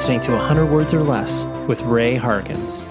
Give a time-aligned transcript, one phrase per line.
[0.00, 2.84] Listening to 100 Words or Less with Ray Harkins.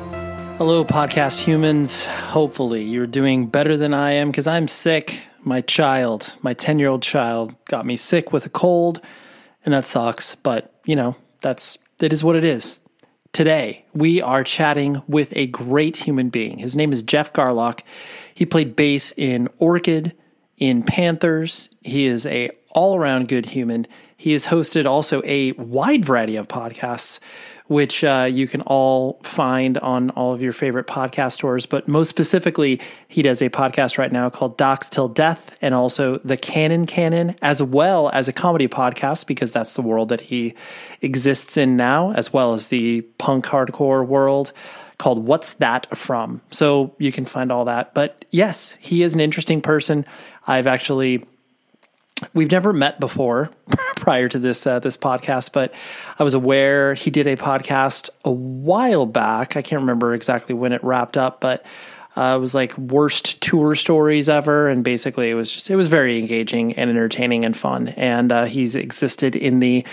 [0.59, 2.05] Hello, podcast humans.
[2.05, 5.19] Hopefully, you're doing better than I am because I'm sick.
[5.41, 9.01] My child, my 10 year old child, got me sick with a cold,
[9.65, 10.35] and that sucks.
[10.35, 12.79] But, you know, that's it is what it is.
[13.33, 16.59] Today, we are chatting with a great human being.
[16.59, 17.81] His name is Geoff Garlock.
[18.35, 20.15] He played bass in Orchid,
[20.57, 21.71] in Panthers.
[21.81, 23.87] He is a all around good human.
[24.19, 27.19] He has hosted also a wide variety of podcasts,
[27.67, 31.65] which uh, you can all find on all of your favorite podcast stores.
[31.65, 36.17] But most specifically, he does a podcast right now called Docs Till Death and also
[36.17, 40.53] The Cannon Canon, as well as a comedy podcast, because that's the world that he
[41.01, 44.51] exists in now, as well as the punk hardcore world
[44.97, 46.41] called What's That From?
[46.51, 47.93] So you can find all that.
[47.93, 50.05] But yes, he is an interesting person.
[50.45, 51.25] I've actually
[52.33, 53.49] we've never met before
[53.95, 55.73] prior to this uh, this podcast, but
[56.17, 59.55] I was aware he did a podcast a while back.
[59.55, 61.65] I can't remember exactly when it wrapped up, but
[62.15, 65.87] uh, it was like worst tour stories ever, and basically it was just it was
[65.87, 67.89] very engaging and entertaining and fun.
[67.89, 69.85] And uh, he's existed in the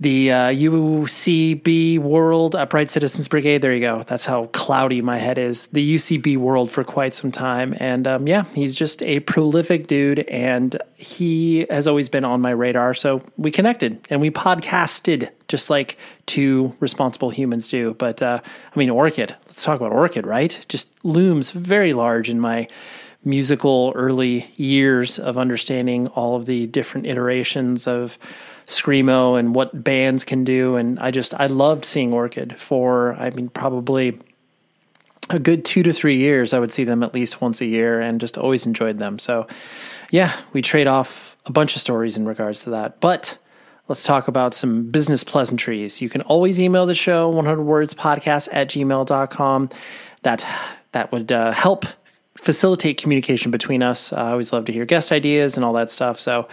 [0.00, 3.60] the uh, UCB World Upright Citizens Brigade.
[3.60, 4.02] There you go.
[4.02, 5.66] That's how cloudy my head is.
[5.66, 10.20] The UCB World for quite some time, and um, yeah, he's just a prolific dude,
[10.20, 12.94] and he has always been on my radar.
[12.94, 17.92] So we connected and we podcasted, just like two responsible humans do.
[17.94, 19.36] But uh, I mean, Orchid.
[19.46, 20.64] Let's talk about Orchid, right?
[20.68, 22.68] Just looms very large in my
[23.22, 28.18] musical early years of understanding all of the different iterations of
[28.70, 30.76] screamo and what bands can do.
[30.76, 34.18] And I just I loved seeing Orchid for I mean probably
[35.28, 36.54] a good two to three years.
[36.54, 39.18] I would see them at least once a year and just always enjoyed them.
[39.18, 39.46] So
[40.10, 43.00] yeah, we trade off a bunch of stories in regards to that.
[43.00, 43.36] But
[43.88, 46.00] let's talk about some business pleasantries.
[46.00, 49.70] You can always email the show 100 words podcast at gmail.com.
[50.22, 50.46] That
[50.92, 51.86] that would uh, help
[52.36, 54.12] facilitate communication between us.
[54.12, 56.20] I always love to hear guest ideas and all that stuff.
[56.20, 56.48] So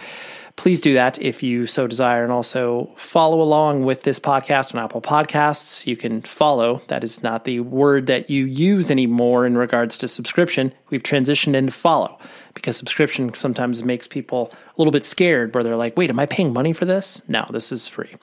[0.58, 2.24] please do that if you so desire.
[2.24, 5.86] And also follow along with this podcast on Apple Podcasts.
[5.86, 6.82] You can follow.
[6.88, 10.74] That is not the word that you use anymore in regards to subscription.
[10.90, 12.18] We've transitioned into follow
[12.54, 16.26] because subscription sometimes makes people a little bit scared where they're like, wait, am I
[16.26, 17.22] paying money for this?
[17.28, 18.16] No, this is free.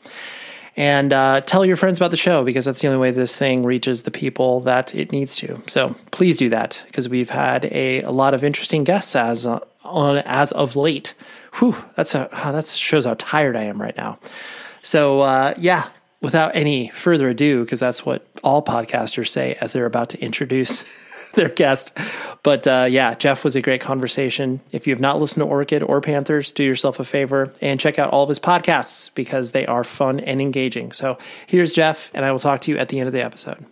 [0.77, 3.63] And uh, tell your friends about the show because that's the only way this thing
[3.63, 5.63] reaches the people that it needs to.
[5.67, 9.61] So please do that because we've had a, a lot of interesting guests as uh,
[9.85, 11.13] on as of late
[11.55, 14.19] whew, that's a that shows how tired I am right now.
[14.83, 15.89] So uh, yeah,
[16.21, 20.83] without any further ado, because that's what all podcasters say as they're about to introduce
[21.33, 21.97] their guest.
[22.43, 24.61] But uh, yeah, Geoff was a great conversation.
[24.71, 27.99] If you have not listened to Orchid or Panthers, do yourself a favor and check
[27.99, 30.91] out all of his podcasts because they are fun and engaging.
[30.91, 31.17] So
[31.47, 33.65] here's Geoff, and I will talk to you at the end of the episode.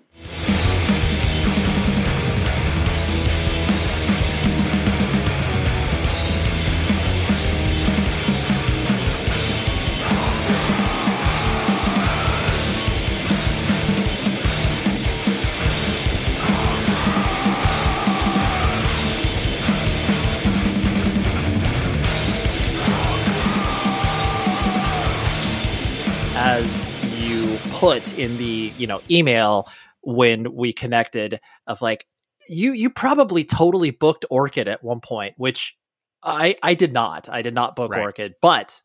[27.83, 29.67] Put in the you know email
[30.01, 32.05] when we connected of like
[32.47, 35.75] you you probably totally booked Orchid at one point, which
[36.23, 37.27] I I did not.
[37.29, 38.01] I did not book right.
[38.01, 38.81] Orchid, but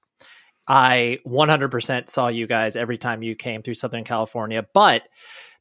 [0.67, 4.67] I 100% saw you guys every time you came through Southern California.
[4.75, 5.09] But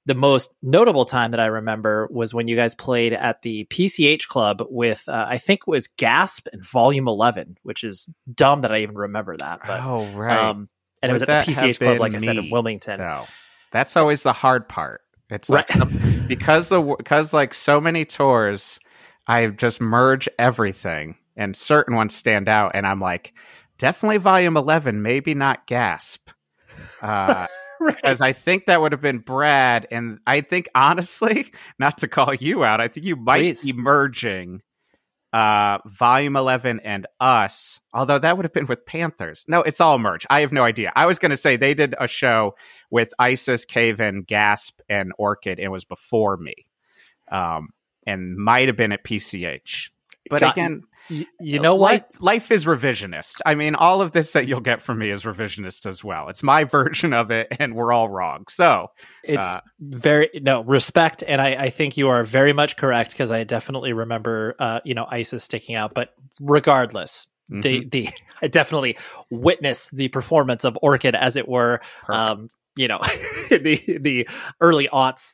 [0.06, 4.28] the most notable time that I remember was when you guys played at the PCH
[4.28, 8.72] Club with uh, I think it was Gasp and Volume 11, which is dumb that
[8.72, 9.62] I even remember that.
[9.66, 10.38] But, oh right.
[10.38, 10.70] Um,
[11.02, 12.18] and Would it was at the PCH Club, like me?
[12.18, 13.00] I said, in Wilmington.
[13.00, 13.26] No,
[13.72, 15.02] that's always the hard part.
[15.30, 15.78] It's like right.
[15.78, 15.92] some,
[16.28, 18.80] because the because like so many tours,
[19.28, 23.34] I just merge everything, and certain ones stand out, and I'm like,
[23.78, 26.30] definitely Volume Eleven, maybe not Gasp.
[27.02, 27.48] Uh,
[27.80, 32.34] Because I think that would have been Brad, and I think honestly, not to call
[32.34, 33.66] you out, I think you might Please.
[33.66, 34.62] be merging
[35.34, 39.46] uh, Volume 11 and Us, although that would have been with Panthers.
[39.48, 40.26] No, it's all merch.
[40.30, 40.92] I have no idea.
[40.96, 42.56] I was going to say they did a show
[42.90, 45.60] with Isis, Cave In, Gasp, and Orchid.
[45.60, 46.66] It was before me.
[47.30, 47.70] Um,
[48.06, 49.90] and might have been at PCH.
[50.30, 52.22] But Got, again, you, you know life, what?
[52.22, 53.38] Life is revisionist.
[53.46, 56.30] I mean, all of this that you'll get from me is revisionist as well.
[56.30, 58.46] It's my version of it, and we're all wrong.
[58.50, 58.92] So
[59.24, 63.32] it's uh, very no respect, and I, I think you are very much correct because
[63.32, 65.94] I definitely remember, uh, you know, ISIS sticking out.
[65.94, 67.62] But regardless, mm-hmm.
[67.62, 68.10] the the
[68.42, 68.98] I definitely
[69.30, 71.82] witnessed the performance of Orchid, as it were.
[72.08, 73.00] Um, you know,
[73.50, 74.28] the the
[74.62, 75.34] early aughts.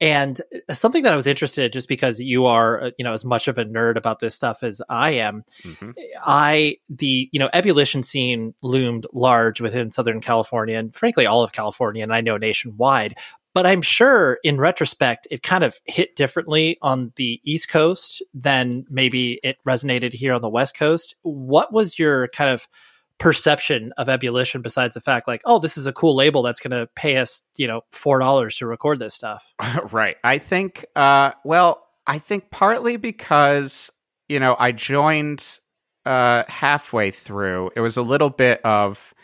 [0.00, 3.12] And uh, something that I was interested in, just because you are, uh, you know,
[3.12, 5.92] as much of a nerd about this stuff as I am, mm-hmm.
[6.24, 11.52] I the you know ebullition scene loomed large within Southern California and frankly all of
[11.52, 13.14] California, and I know nationwide.
[13.54, 18.84] But I'm sure in retrospect, it kind of hit differently on the East Coast than
[18.90, 21.16] maybe it resonated here on the West Coast.
[21.22, 22.68] What was your kind of
[23.18, 26.70] perception of ebullition besides the fact like oh this is a cool label that's going
[26.70, 29.54] to pay us you know four dollars to record this stuff
[29.90, 33.90] right i think uh well i think partly because
[34.28, 35.60] you know i joined
[36.04, 39.14] uh halfway through it was a little bit of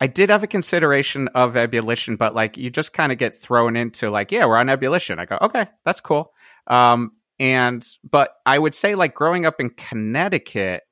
[0.00, 3.76] I did have a consideration of ebullition, but like you just kind of get thrown
[3.76, 5.18] into like, yeah, we're on ebullition.
[5.18, 6.32] I go, okay, that's cool.
[6.66, 10.82] Um, and but I would say like growing up in Connecticut,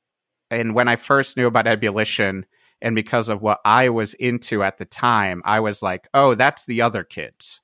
[0.55, 2.47] and when I first knew about ebullition,
[2.81, 6.67] and because of what I was into at the time, I was like, oh, that's
[6.67, 7.61] the other kids.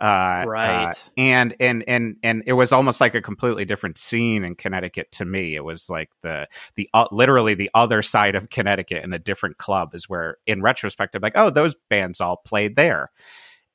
[0.00, 0.86] Uh, right.
[0.88, 5.12] Uh, and and and and it was almost like a completely different scene in Connecticut
[5.12, 5.54] to me.
[5.54, 9.58] It was like the the uh, literally the other side of Connecticut in a different
[9.58, 13.10] club is where, in retrospect, I'm like, oh, those bands all played there,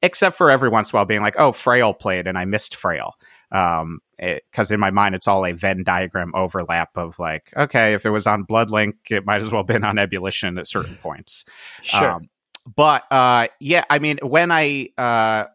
[0.02, 2.76] except for every once in a while being like, oh, Frail played and I missed
[2.76, 3.16] Frail.
[3.52, 8.06] Um, because in my mind it's all a Venn diagram overlap of like, okay, if
[8.06, 11.46] it was on Bloodlink, it might as well have been on Ebullition at certain points.
[11.82, 12.14] Sure.
[12.14, 12.30] Um,
[12.76, 15.46] but uh, yeah, I mean, when I uh,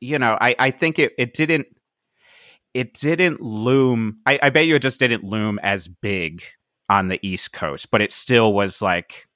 [0.00, 1.66] you know, I, I think it, it didn't
[2.72, 6.42] it didn't loom I, I bet you it just didn't loom as big
[6.88, 9.26] on the East Coast, but it still was like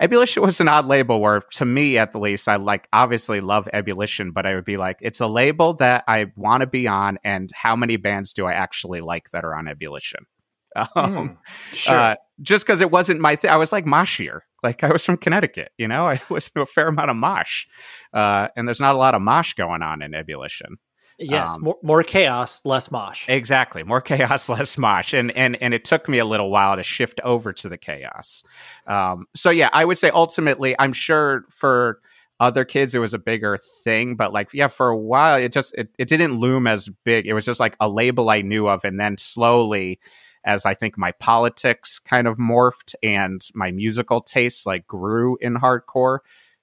[0.00, 3.68] Ebullition was an odd label where to me at the least I like obviously love
[3.72, 7.18] Ebullition, but I would be like, it's a label that I want to be on
[7.24, 10.26] and how many bands do I actually like that are on Ebullition?
[10.96, 11.36] Um, mm,
[11.74, 11.98] sure.
[11.98, 13.50] Uh, just because it wasn't my thing.
[13.50, 14.42] I was like moshier.
[14.62, 17.66] Like I was from Connecticut, you know, I listened to a fair amount of mosh.
[18.14, 20.78] Uh, and there's not a lot of mosh going on in Ebullition.
[21.22, 23.28] Yes, um, more, more chaos, less mosh.
[23.28, 26.82] Exactly, more chaos, less mosh, and and and it took me a little while to
[26.82, 28.44] shift over to the chaos.
[28.86, 32.00] Um, so yeah, I would say ultimately, I'm sure for
[32.40, 35.74] other kids it was a bigger thing, but like yeah, for a while it just
[35.74, 37.26] it, it didn't loom as big.
[37.26, 40.00] It was just like a label I knew of, and then slowly
[40.44, 45.54] as I think my politics kind of morphed and my musical tastes like grew in
[45.54, 46.18] hardcore.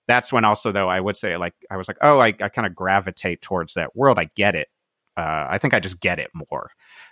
[0.09, 2.65] That's when also though I would say like I was like, oh, I, I kind
[2.65, 4.17] of gravitate towards that world.
[4.17, 4.67] I get it.
[5.15, 6.71] Uh, I think I just get it more.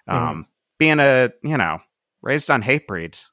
[0.10, 0.18] Mm-hmm.
[0.18, 0.48] Um,
[0.80, 1.78] being a you know
[2.24, 3.24] raised on Hatebreed,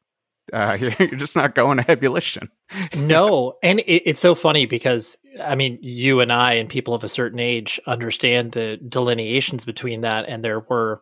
[0.52, 2.50] uh, you're, just not going to ebullition.
[2.94, 7.02] no, and it, it's so funny because I mean, you and I and people of
[7.02, 11.00] a certain age understand the delineations between that, and there were,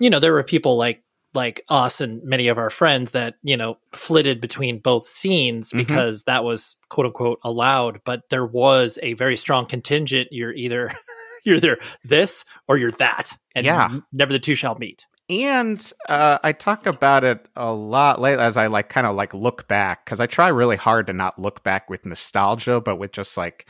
[0.00, 1.04] you know, there were people like
[1.34, 5.78] like us and many of our friends that you know flitted between both scenes mm-hmm.
[5.78, 10.90] because that was quote unquote allowed but there was a very strong contingent you're either
[11.44, 14.00] you're either this or you're that and yeah.
[14.12, 18.56] never the two shall meet and uh, I talk about it a lot lately as
[18.56, 21.62] I like kind of like look back because I try really hard to not look
[21.62, 23.68] back with nostalgia, but with just like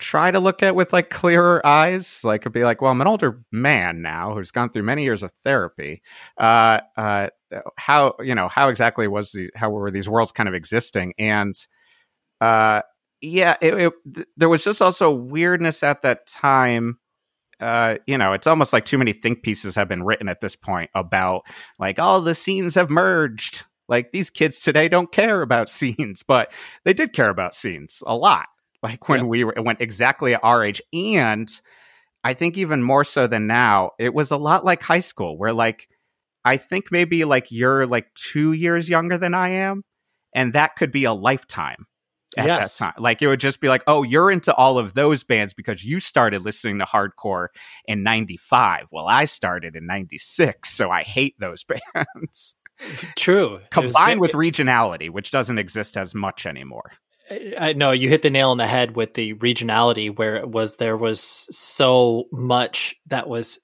[0.00, 2.24] try to look at with like clearer eyes.
[2.24, 5.22] Like it'd be like, well, I'm an older man now who's gone through many years
[5.22, 6.02] of therapy.
[6.36, 7.28] Uh, uh,
[7.76, 11.12] how you know how exactly was the how were these worlds kind of existing?
[11.18, 11.54] And
[12.40, 12.82] uh,
[13.20, 16.98] yeah, it, it, there was just also weirdness at that time.
[17.60, 20.56] Uh, you know, it's almost like too many think pieces have been written at this
[20.56, 21.42] point about
[21.78, 23.64] like all the scenes have merged.
[23.86, 26.52] Like these kids today don't care about scenes, but
[26.84, 28.46] they did care about scenes a lot
[28.82, 30.82] like when we were, went exactly at our age.
[30.92, 31.48] And
[32.24, 35.52] I think even more so than now, it was a lot like high school where
[35.52, 35.88] like,
[36.44, 39.82] I think maybe like you're like two years younger than I am.
[40.34, 41.86] And that could be a lifetime
[42.36, 42.78] at yes.
[42.78, 43.02] that time.
[43.02, 46.00] Like it would just be like, oh, you're into all of those bands because you
[46.00, 47.48] started listening to hardcore
[47.86, 48.88] in 95.
[48.92, 50.70] Well, I started in 96.
[50.70, 52.54] So I hate those bands.
[53.16, 53.60] True.
[53.70, 56.92] Combined was, with regionality, which doesn't exist as much anymore.
[57.30, 60.76] I know you hit the nail on the head with the regionality where it was
[60.76, 63.60] there was so much that was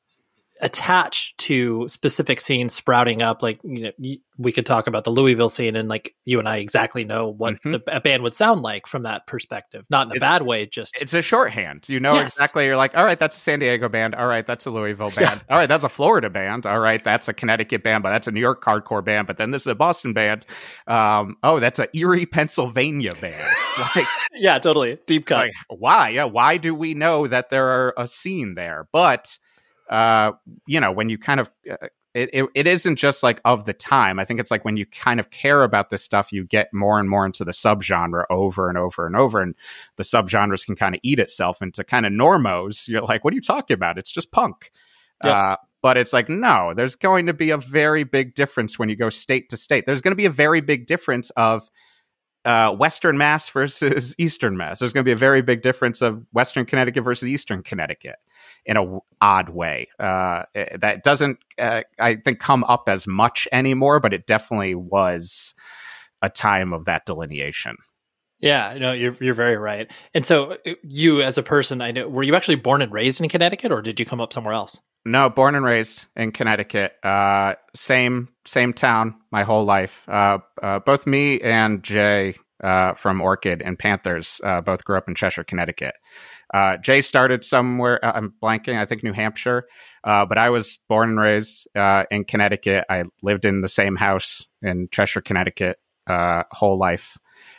[0.61, 5.49] attached to specific scenes sprouting up like you know we could talk about the louisville
[5.49, 7.71] scene and like you and i exactly know what mm-hmm.
[7.71, 9.87] the, a band would sound like from that perspective.
[9.91, 11.89] Not in a it's, bad way just it's a shorthand.
[11.89, 12.33] You know yes.
[12.33, 14.15] exactly you're like all right that's a san diego band.
[14.15, 15.21] All right that's a louisville band.
[15.21, 15.55] Yeah.
[15.55, 16.67] all right that's a florida band.
[16.67, 19.51] All right that's a connecticut band but that's a new york hardcore band but then
[19.51, 20.47] this is a boston band.
[20.87, 23.35] Um, oh that's a erie pennsylvania band.
[23.95, 24.99] Like yeah totally.
[25.07, 25.49] Deep cut.
[25.49, 26.09] like, why?
[26.09, 28.89] Yeah why do we know that there are a scene there?
[28.91, 29.39] But
[29.89, 30.33] uh,
[30.67, 33.75] you know, when you kind of uh, it, it, it isn't just like of the
[33.75, 34.19] time.
[34.19, 36.99] I think it's like when you kind of care about this stuff, you get more
[36.99, 39.55] and more into the subgenre over and over and over, and
[39.97, 42.89] the subgenres can kind of eat itself into kind of normos.
[42.89, 43.99] You're like, what are you talking about?
[43.99, 44.73] It's just punk.
[45.23, 45.35] Yep.
[45.35, 48.97] Uh, but it's like, no, there's going to be a very big difference when you
[48.97, 49.85] go state to state.
[49.85, 51.69] There's going to be a very big difference of
[52.47, 54.79] uh, Western Mass versus Eastern Mass.
[54.79, 58.17] There's going to be a very big difference of Western Connecticut versus Eastern Connecticut
[58.67, 59.89] in a odd way.
[59.99, 64.75] Uh, eh, that doesn't, uh, I think, come up as much anymore, but it definitely
[64.75, 65.55] was
[66.21, 67.77] a time of that delineation.
[68.39, 69.91] Yeah, no, you're you're very right.
[70.13, 73.21] And so, uh, you as a person, I know, were you actually born and raised
[73.21, 74.79] in Connecticut, or did you come up somewhere else?
[75.07, 76.93] No, born and raised in Connecticut.
[77.03, 80.07] Uh, same same town my whole life.
[80.07, 85.09] Uh, uh, both me and Jay uh, from Orchid and Panthers uh, both grew up
[85.09, 85.95] in Cheshire, Connecticut.
[86.53, 88.03] Uh, Jay started somewhere.
[88.05, 88.77] I'm blanking.
[88.77, 89.67] I think New Hampshire.
[90.05, 92.85] but I was born and raised in Connecticut.
[92.89, 97.19] I lived in the same house in Cheshire, Connecticut, whole life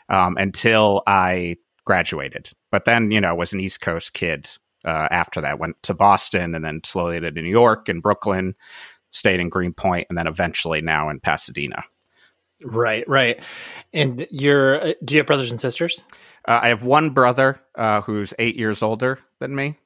[0.10, 2.50] um, until I graduated.
[2.72, 4.50] But then, you know, was an East Coast kid
[4.86, 5.60] uh, after that.
[5.60, 8.56] Went to Boston and then slowly to New York and Brooklyn,
[9.12, 11.84] stayed in Greenpoint, and then eventually now in Pasadena.
[12.64, 13.44] Right, right.
[13.94, 16.02] And you're, uh, do you have brothers and sisters?
[16.48, 19.78] Uh, I have one brother uh, who's eight years older than me.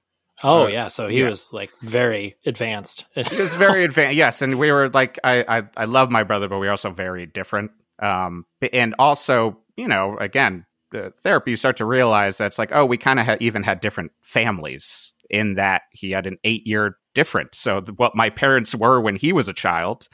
[0.43, 1.29] Oh uh, yeah, so he yeah.
[1.29, 3.05] was like very advanced.
[3.13, 4.41] he was very advanced, yes.
[4.41, 7.25] And we were like, I, I, I love my brother, but we are also very
[7.25, 7.71] different.
[8.01, 12.85] Um, and also, you know, again, the therapy, you start to realize that's like, oh,
[12.85, 16.97] we kind of ha- even had different families in that he had an eight year
[17.13, 17.57] difference.
[17.57, 20.07] So th- what my parents were when he was a child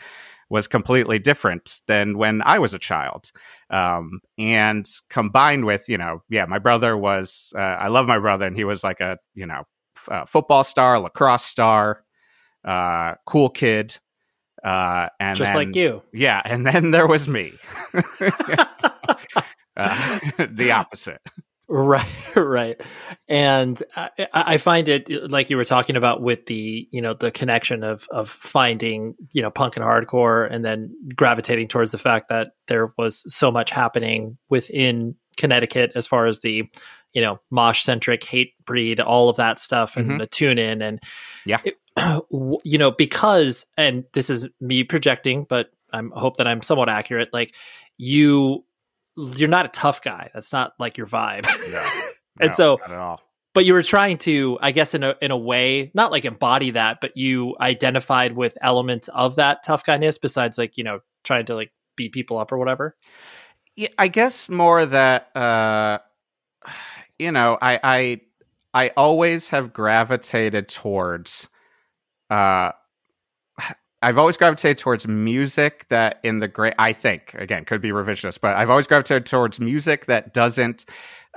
[0.50, 3.32] was completely different than when I was a child.
[3.70, 8.46] Um, and combined with, you know, yeah, my brother was, uh, I love my brother,
[8.46, 9.64] and he was like a, you know,
[9.98, 12.04] f- uh, football star, lacrosse star,
[12.64, 13.98] uh, cool kid.
[14.64, 16.02] Uh, and just then, like you.
[16.14, 16.42] Yeah.
[16.44, 17.54] And then there was me.
[19.78, 21.22] uh, the opposite.
[21.70, 22.82] Right, right,
[23.28, 27.30] and I, I, find it like you were talking about with the you know the
[27.30, 32.30] connection of of finding you know punk and hardcore, and then gravitating towards the fact
[32.30, 36.70] that there was so much happening within Connecticut as far as the
[37.12, 40.18] you know mosh centric hate breed, all of that stuff, and mm-hmm.
[40.20, 41.04] the Tune Inn, and
[41.46, 41.76] yeah, it,
[42.64, 47.34] you know because and this is me projecting, but I'm hope that I'm somewhat accurate.
[47.34, 47.54] Like
[47.98, 48.64] you
[49.18, 50.30] you're not a tough guy.
[50.34, 51.46] That's not like your vibe.
[52.40, 53.18] No, and no, so,
[53.56, 56.70] but you were trying to, I guess, in a in a way, not like embody
[56.70, 60.22] that, but you identified with elements of that tough guyness.
[60.22, 62.96] Besides, like you know, trying to like beat people up or whatever.
[63.76, 65.98] Yeah, I guess more that uh,
[67.18, 68.22] you know, I I
[68.76, 71.50] I always have gravitated towards
[72.30, 72.74] uh
[74.02, 78.42] I've always gravitated towards music that in the great I think again could be revisionist,
[78.42, 80.86] but I've always gravitated towards music that doesn't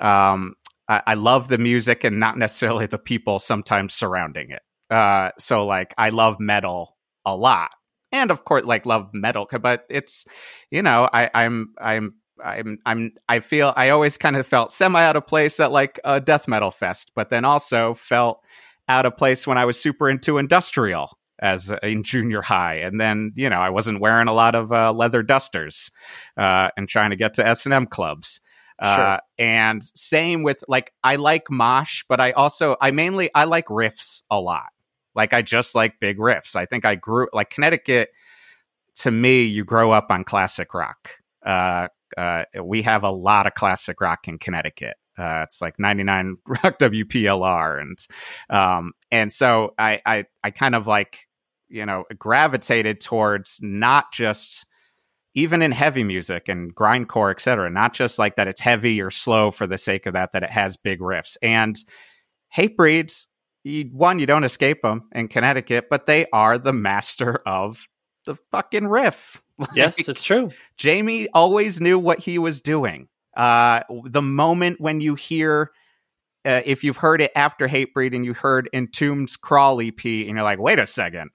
[0.01, 0.55] um
[0.89, 4.63] I, I love the music and not necessarily the people sometimes surrounding it.
[4.95, 7.71] Uh so like I love metal a lot.
[8.13, 10.27] And of course like love metal, but it's
[10.71, 12.15] you know, I, I'm I'm
[12.45, 15.99] I'm I'm I feel I always kind of felt semi out of place at like
[16.05, 18.41] a death metal fest, but then also felt
[18.89, 23.33] out of place when I was super into industrial as in junior high, and then
[23.35, 25.91] you know I wasn't wearing a lot of uh, leather dusters
[26.37, 28.41] uh, and trying to get to S and M clubs.
[28.79, 29.21] Uh, sure.
[29.39, 34.23] and same with like I like mosh, but I also I mainly I like riffs
[34.31, 34.69] a lot.
[35.15, 36.57] Like I just like big riffs.
[36.57, 38.11] I think I grew like Connecticut.
[38.97, 41.11] To me, you grow up on classic rock.
[41.45, 44.97] Uh, uh, we have a lot of classic rock in Connecticut.
[45.19, 47.99] Uh, it's like 99 rock WPLR and
[48.49, 51.19] um, and so I, I I kind of like
[51.71, 54.67] you know, gravitated towards not just
[55.35, 57.71] even in heavy music and grindcore, etc.
[57.71, 60.51] Not just like that it's heavy or slow for the sake of that, that it
[60.51, 61.37] has big riffs.
[61.43, 61.77] And
[62.57, 63.27] Hatebreeds,
[63.63, 67.89] you, one, you don't escape them in Connecticut, but they are the master of
[68.25, 69.43] the fucking riff.
[69.61, 70.51] Like, yes, it's true.
[70.79, 73.09] Jamie always knew what he was doing.
[73.37, 75.71] Uh, the moment when you hear,
[76.47, 80.43] uh, if you've heard it after Hatebreed and you heard Entombed's Crawl EP, and you're
[80.45, 81.29] like, wait a second,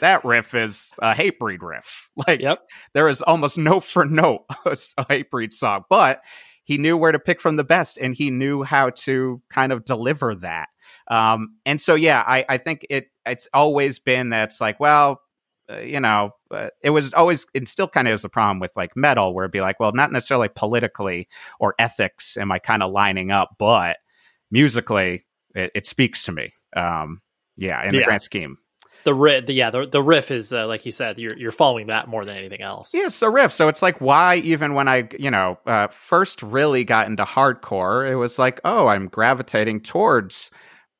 [0.00, 2.10] that riff is a Hatebreed riff.
[2.26, 2.60] Like, yep.
[2.92, 6.20] there is almost note for note a Hatebreed song, but
[6.64, 9.84] he knew where to pick from the best and he knew how to kind of
[9.84, 10.68] deliver that.
[11.08, 15.20] Um, and so, yeah, I, I think it it's always been that's like, well,
[15.70, 18.72] uh, you know, uh, it was always, it still kind of is the problem with
[18.76, 22.82] like metal, where it'd be like, well, not necessarily politically or ethics am I kind
[22.82, 23.96] of lining up, but
[24.50, 26.52] musically, it, it speaks to me.
[26.74, 27.20] Um,
[27.56, 28.04] yeah, in the yeah.
[28.04, 28.58] grand scheme.
[29.04, 31.88] The riff, the, yeah, the, the riff is uh, like you said, you're you're following
[31.88, 32.94] that more than anything else.
[32.94, 33.52] Yeah, it's the riff.
[33.52, 38.10] So it's like why even when I you know uh, first really got into hardcore,
[38.10, 40.50] it was like oh I'm gravitating towards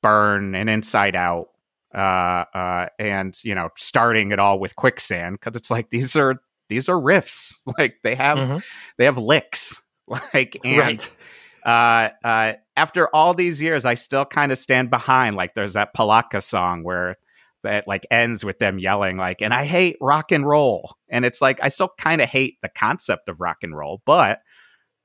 [0.03, 1.49] Burn and Inside Out,
[1.95, 6.41] uh, uh, and you know starting it all with Quicksand because it's like these are
[6.69, 8.59] these are riffs like they have mm-hmm.
[8.99, 9.83] they have licks
[10.35, 10.79] like and.
[10.79, 11.17] Right
[11.65, 15.37] uh, uh, after all these years, I still kind of stand behind.
[15.37, 17.17] Like, there's that Polaka song where
[17.63, 21.41] that like ends with them yelling like, "And I hate rock and roll," and it's
[21.41, 24.41] like I still kind of hate the concept of rock and roll, but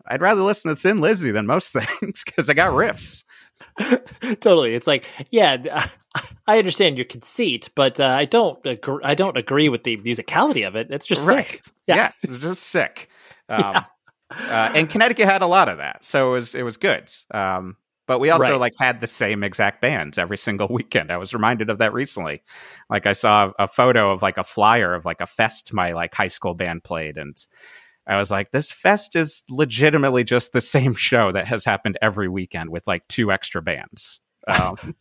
[0.05, 3.23] I'd rather listen to Thin Lizzy than most things because I got riffs.
[4.39, 5.83] totally, it's like, yeah,
[6.45, 10.67] I understand your conceit, but uh, I don't, agree, I don't agree with the musicality
[10.67, 10.91] of it.
[10.91, 11.51] It's just right.
[11.51, 11.63] sick.
[11.87, 11.95] Yeah.
[11.95, 13.09] Yes, it's just sick.
[13.49, 13.83] Um, yeah
[14.31, 17.11] uh, and Connecticut had a lot of that, so it was it was good.
[17.33, 18.59] Um, but we also right.
[18.59, 21.11] like had the same exact bands every single weekend.
[21.11, 22.41] I was reminded of that recently.
[22.89, 26.15] Like I saw a photo of like a flyer of like a fest my like
[26.15, 27.37] high school band played, and
[28.07, 32.29] I was like, this fest is legitimately just the same show that has happened every
[32.29, 34.19] weekend with like two extra bands.
[34.47, 34.95] Um,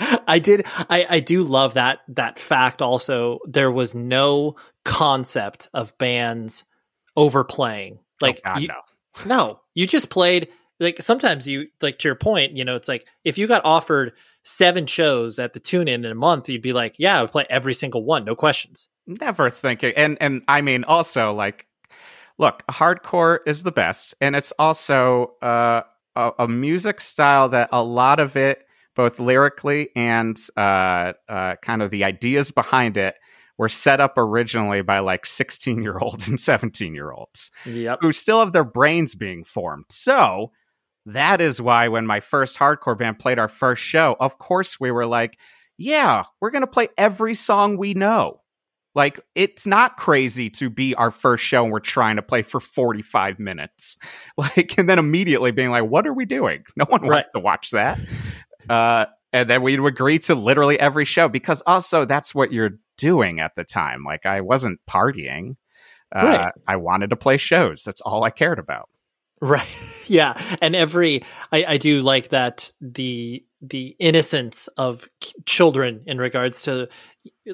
[0.28, 0.66] I did.
[0.90, 2.82] I, I do love that that fact.
[2.82, 6.64] Also, there was no concept of bands
[7.16, 8.74] overplaying like, oh, God, you, no.
[9.26, 10.48] no, you just played.
[10.82, 12.56] Like sometimes you like to your point.
[12.56, 14.12] You know, it's like if you got offered
[14.42, 17.30] seven shows at the Tune Inn in a month, you'd be like, yeah, I would
[17.30, 18.88] play every single one, no questions.
[19.06, 21.66] Never thinking, and and I mean also like,
[22.38, 25.82] look, hardcore is the best, and it's also uh,
[26.14, 31.82] a, a music style that a lot of it, both lyrically and uh, uh, kind
[31.82, 33.16] of the ideas behind it,
[33.58, 37.98] were set up originally by like 16 year olds and 17 year olds yep.
[38.00, 39.86] who still have their brains being formed.
[39.90, 40.52] So
[41.06, 44.90] that is why when my first hardcore band played our first show, of course we
[44.90, 45.38] were like,
[45.78, 48.40] yeah, we're going to play every song we know.
[48.94, 52.60] Like, it's not crazy to be our first show and we're trying to play for
[52.60, 53.98] 45 minutes.
[54.36, 56.64] Like, and then immediately being like, what are we doing?
[56.76, 57.24] No one wants right.
[57.34, 58.00] to watch that.
[58.68, 63.40] Uh, and then we'd agree to literally every show because also that's what you're doing
[63.40, 64.04] at the time.
[64.04, 65.56] Like I wasn't partying.
[66.14, 66.52] Uh, right.
[66.66, 67.84] I wanted to play shows.
[67.84, 68.88] That's all I cared about.
[69.42, 69.84] Right.
[70.06, 70.34] Yeah.
[70.60, 75.08] And every I, I do like that the the innocence of
[75.46, 76.88] children in regards to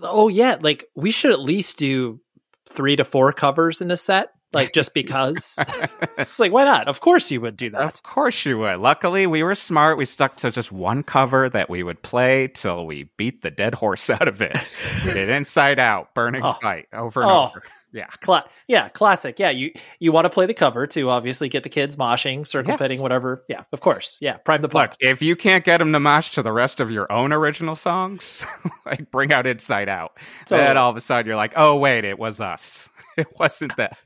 [0.02, 2.20] oh yeah, like we should at least do
[2.68, 5.58] three to four covers in a set like just because
[6.18, 9.26] it's like why not of course you would do that of course you would luckily
[9.26, 13.10] we were smart we stuck to just one cover that we would play till we
[13.16, 14.56] beat the dead horse out of it
[15.04, 16.52] we did inside out burning oh.
[16.54, 17.46] fight over and oh.
[17.46, 18.06] over yeah.
[18.20, 19.38] Cla- yeah classic.
[19.38, 22.72] Yeah you you want to play the cover to obviously get the kids moshing circle
[22.72, 22.78] yes.
[22.80, 23.44] pitting whatever.
[23.48, 24.18] Yeah of course.
[24.20, 24.92] Yeah prime the pump.
[24.92, 27.74] look if you can't get them to mosh to the rest of your own original
[27.74, 28.46] songs
[28.86, 30.12] like bring out inside out.
[30.46, 30.66] Totally.
[30.66, 32.88] then all of a sudden you're like oh wait it was us.
[33.18, 33.98] It wasn't that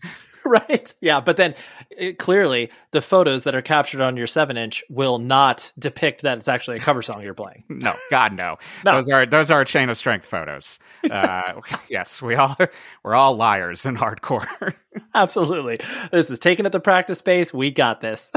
[0.47, 0.95] right?
[1.01, 1.55] Yeah, but then
[1.91, 6.39] it, clearly the photos that are captured on your seven inch will not depict that
[6.39, 7.65] it's actually a cover song you're playing.
[7.69, 8.57] no, God, no.
[8.85, 8.97] no.
[8.97, 10.79] Those are those are chain of strength photos.
[11.13, 12.57] Uh, yes, we all
[13.03, 14.75] we're all liars in hardcore.
[15.15, 15.79] Absolutely,
[16.11, 17.53] this is taken at the practice space.
[17.53, 18.31] We got this.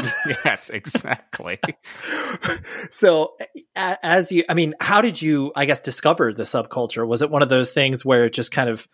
[0.44, 1.60] yes, exactly.
[2.92, 3.38] so,
[3.76, 7.08] as you, I mean, how did you, I guess, discover the subculture?
[7.08, 8.88] Was it one of those things where it just kind of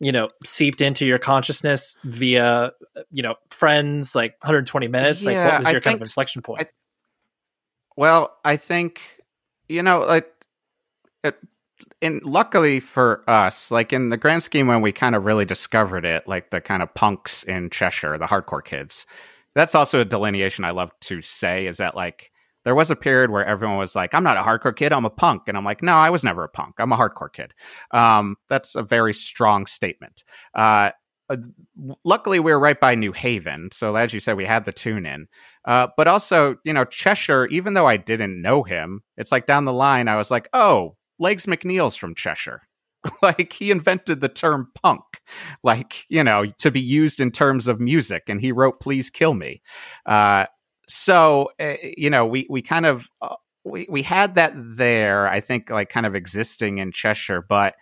[0.00, 2.72] you know seeped into your consciousness via
[3.10, 6.42] you know friends like 120 minutes yeah, like what was your I kind of inflection
[6.42, 6.62] point?
[6.62, 6.66] I,
[7.96, 9.00] well i think
[9.68, 10.30] you know like
[11.24, 11.36] it,
[12.02, 16.04] and luckily for us like in the grand scheme when we kind of really discovered
[16.04, 19.06] it like the kind of punks in cheshire the hardcore kids
[19.54, 22.30] that's also a delineation i love to say is that like
[22.66, 25.10] there was a period where everyone was like, I'm not a hardcore kid, I'm a
[25.10, 25.42] punk.
[25.46, 26.74] And I'm like, no, I was never a punk.
[26.80, 27.54] I'm a hardcore kid.
[27.92, 30.24] Um, that's a very strong statement.
[30.52, 30.90] Uh,
[31.30, 31.36] uh,
[32.04, 33.68] luckily, we were right by New Haven.
[33.72, 35.26] So, as you said, we had the Tune Inn.
[35.64, 39.64] Uh, but also, you know, Cheshire, even though I didn't know him, it's like down
[39.64, 42.62] the line, I was like, oh, Legs McNeil's from Cheshire.
[43.22, 45.02] like he invented the term punk
[45.62, 49.34] like you know to be used in terms of music and he wrote please kill
[49.34, 49.62] me
[50.06, 50.46] uh,
[50.86, 55.40] so uh, you know we we kind of uh, we we had that there i
[55.40, 57.74] think like kind of existing in cheshire but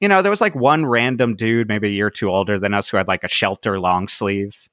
[0.00, 2.74] you know there was like one random dude maybe a year or two older than
[2.74, 4.68] us who had like a shelter long sleeve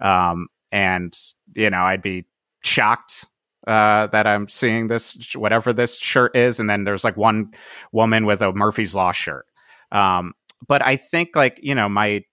[0.00, 1.16] um and
[1.54, 2.26] you know i'd be
[2.62, 3.26] shocked
[3.66, 6.60] uh, that I'm seeing this, whatever this shirt is.
[6.60, 7.52] And then there's like one
[7.92, 9.46] woman with a Murphy's Law shirt.
[9.92, 10.32] Um,
[10.66, 12.24] but I think like, you know, my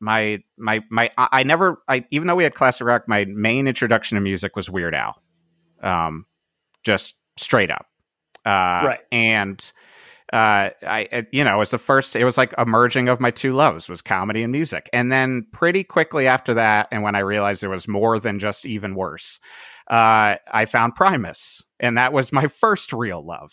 [0.00, 4.16] my my my I never I even though we had classic rock, my main introduction
[4.16, 5.22] to music was Weird Al,
[5.82, 6.26] um,
[6.82, 7.86] just straight up,
[8.44, 9.00] uh, right.
[9.12, 9.72] And
[10.32, 13.32] uh, I, you know, it was the first, it was like a merging of my
[13.32, 14.88] two loves was comedy and music.
[14.92, 18.64] And then pretty quickly after that, and when I realized there was more than just
[18.64, 19.40] even worse,
[19.88, 23.50] uh, I found Primus and that was my first real love.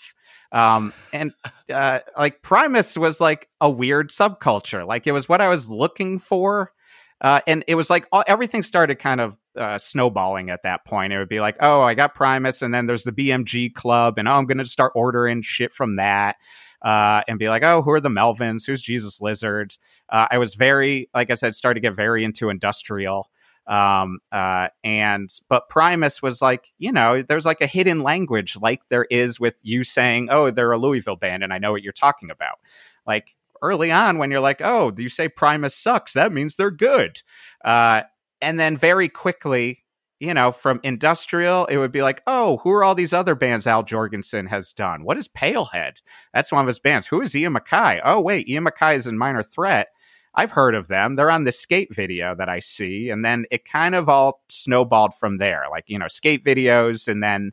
[0.51, 1.33] Um, and,
[1.73, 4.87] uh, like Primus was like a weird subculture.
[4.87, 6.71] Like it was what I was looking for.
[7.19, 11.11] Uh, and it was like all, everything started kind of uh, snowballing at that point.
[11.11, 14.27] It would be like, oh, I got Primus, and then there's the BMG Club, and
[14.27, 16.35] oh, I'm going to start ordering shit from that
[16.83, 18.65] uh, and be like, oh, who are the Melvins?
[18.67, 19.75] Who's Jesus Lizard?
[20.09, 23.29] Uh, I was very, like I said, started to get very into industrial.
[23.67, 28.81] Um, uh, and but Primus was like, you know, there's like a hidden language like
[28.89, 31.93] there is with you saying, oh, they're a Louisville band, and I know what you're
[31.93, 32.59] talking about.
[33.05, 37.21] Like early on, when you're like, oh, you say Primus sucks, that means they're good.
[37.63, 38.03] Uh,
[38.41, 39.83] and then very quickly,
[40.19, 43.67] you know, from industrial, it would be like, oh, who are all these other bands
[43.67, 45.03] Al Jourgensen has done?
[45.03, 45.97] What is Pailhead?
[46.33, 47.07] That's one of his bands.
[47.07, 48.01] Who is Ian MacKaye?
[48.03, 49.89] Oh, wait, Ian MacKaye is in Minor Threat.
[50.37, 51.15] I've heard of them.
[51.15, 53.09] They're on the skate video that I see.
[53.09, 57.07] And then it kind of all snowballed from there, like, you know, skate videos.
[57.07, 57.51] And then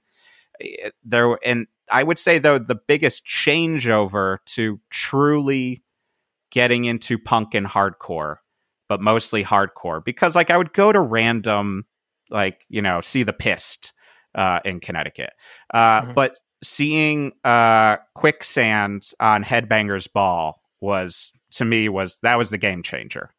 [0.61, 5.83] eh, there, and I would say, though, the biggest changeover to truly
[6.51, 8.37] getting into punk and hardcore,
[8.89, 11.85] but mostly hardcore, because like I would go to random
[12.31, 13.93] like you know see the pissed
[14.35, 15.33] uh, in Connecticut,
[15.75, 16.13] uh, mm-hmm.
[16.15, 22.83] but seeing uh, quicksand on Headbangers Ball was to me was that was the game
[22.83, 23.31] changer.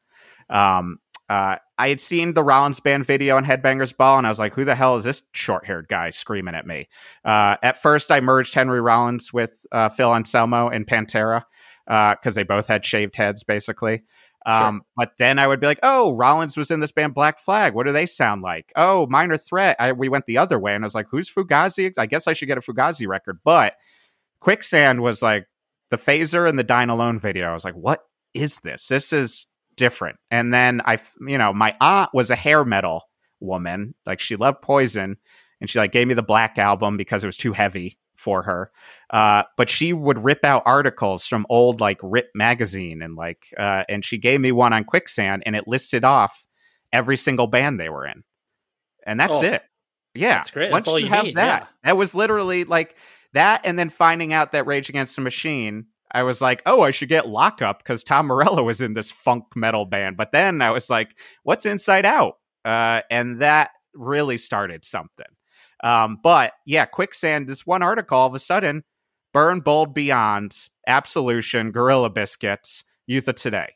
[0.50, 4.40] Um, uh, I had seen the Rollins band video on Headbangers Ball, and I was
[4.40, 6.88] like, "Who the hell is this short-haired guy screaming at me?"
[7.24, 11.44] Uh, at first, I merged Henry Rollins with uh, Phil Anselmo and Pantera
[11.86, 14.04] because uh, they both had shaved heads, basically.
[14.46, 14.82] Um, sure.
[14.98, 17.74] But then I would be like, oh, Rollins was in this band Black Flag.
[17.74, 18.72] What do they sound like?
[18.76, 19.76] Oh, Minor Threat.
[19.80, 21.92] I, we went the other way, and I was like, who's Fugazi?
[21.98, 23.40] I guess I should get a Fugazi record.
[23.44, 23.74] But
[24.40, 25.48] Quicksand was like
[25.90, 27.50] the Fazer and the Dine Alone video.
[27.50, 28.02] I was like, what
[28.34, 28.88] is this?
[28.88, 30.18] This is different.
[30.32, 33.04] And then I, you know, my aunt was a hair metal
[33.40, 33.96] woman.
[34.06, 35.18] Like she loved Poison,
[35.62, 38.72] and she like gave me the Black album because it was too heavy for her.
[39.10, 43.84] Uh, but she would rip out articles from old like Rip magazine and like, uh,
[43.90, 46.46] and she gave me one on Quicksand and it listed off
[46.92, 48.24] every single band they were in,
[49.06, 49.64] and that's oh, it.
[50.14, 50.72] Yeah, that's great.
[50.72, 51.36] Once that's you, you have need.
[51.36, 51.68] that, yeah.
[51.84, 52.96] that was literally like
[53.36, 55.86] that, and then finding out that Rage Against the Machine.
[56.12, 59.46] I was like, oh, I should get Lockup because Tom Morello was in this funk
[59.56, 60.18] metal band.
[60.18, 62.36] But then I was like, what's Inside Out?
[62.64, 65.26] Uh, and that really started something.
[65.84, 67.48] Um, but yeah, quicksand.
[67.48, 68.84] This one article, all of a sudden,
[69.34, 70.56] burn bold beyond
[70.88, 73.74] absolution, gorilla biscuits, youth of today.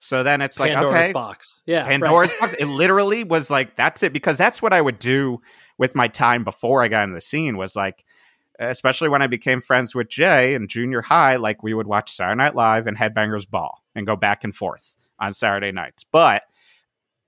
[0.00, 2.40] So then it's like Pandora's okay, box, yeah, Pandora's right.
[2.40, 2.56] box.
[2.60, 5.40] It literally was like that's it because that's what I would do
[5.78, 7.56] with my time before I got in the scene.
[7.56, 8.04] Was like,
[8.58, 12.36] especially when I became friends with Jay in junior high, like we would watch Saturday
[12.36, 16.04] Night Live and Headbangers Ball and go back and forth on Saturday nights.
[16.04, 16.42] But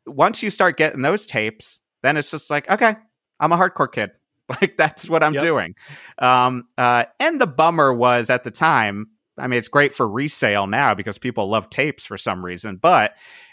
[0.06, 2.96] once you start getting those tapes, then it's just like okay,
[3.40, 4.10] I'm a hardcore kid.
[4.62, 5.42] Like that's what I'm yep.
[5.42, 5.74] doing.
[6.16, 9.08] Um, uh, and the bummer was at the time.
[9.36, 12.76] I mean, it's great for resale now because people love tapes for some reason.
[12.76, 13.12] But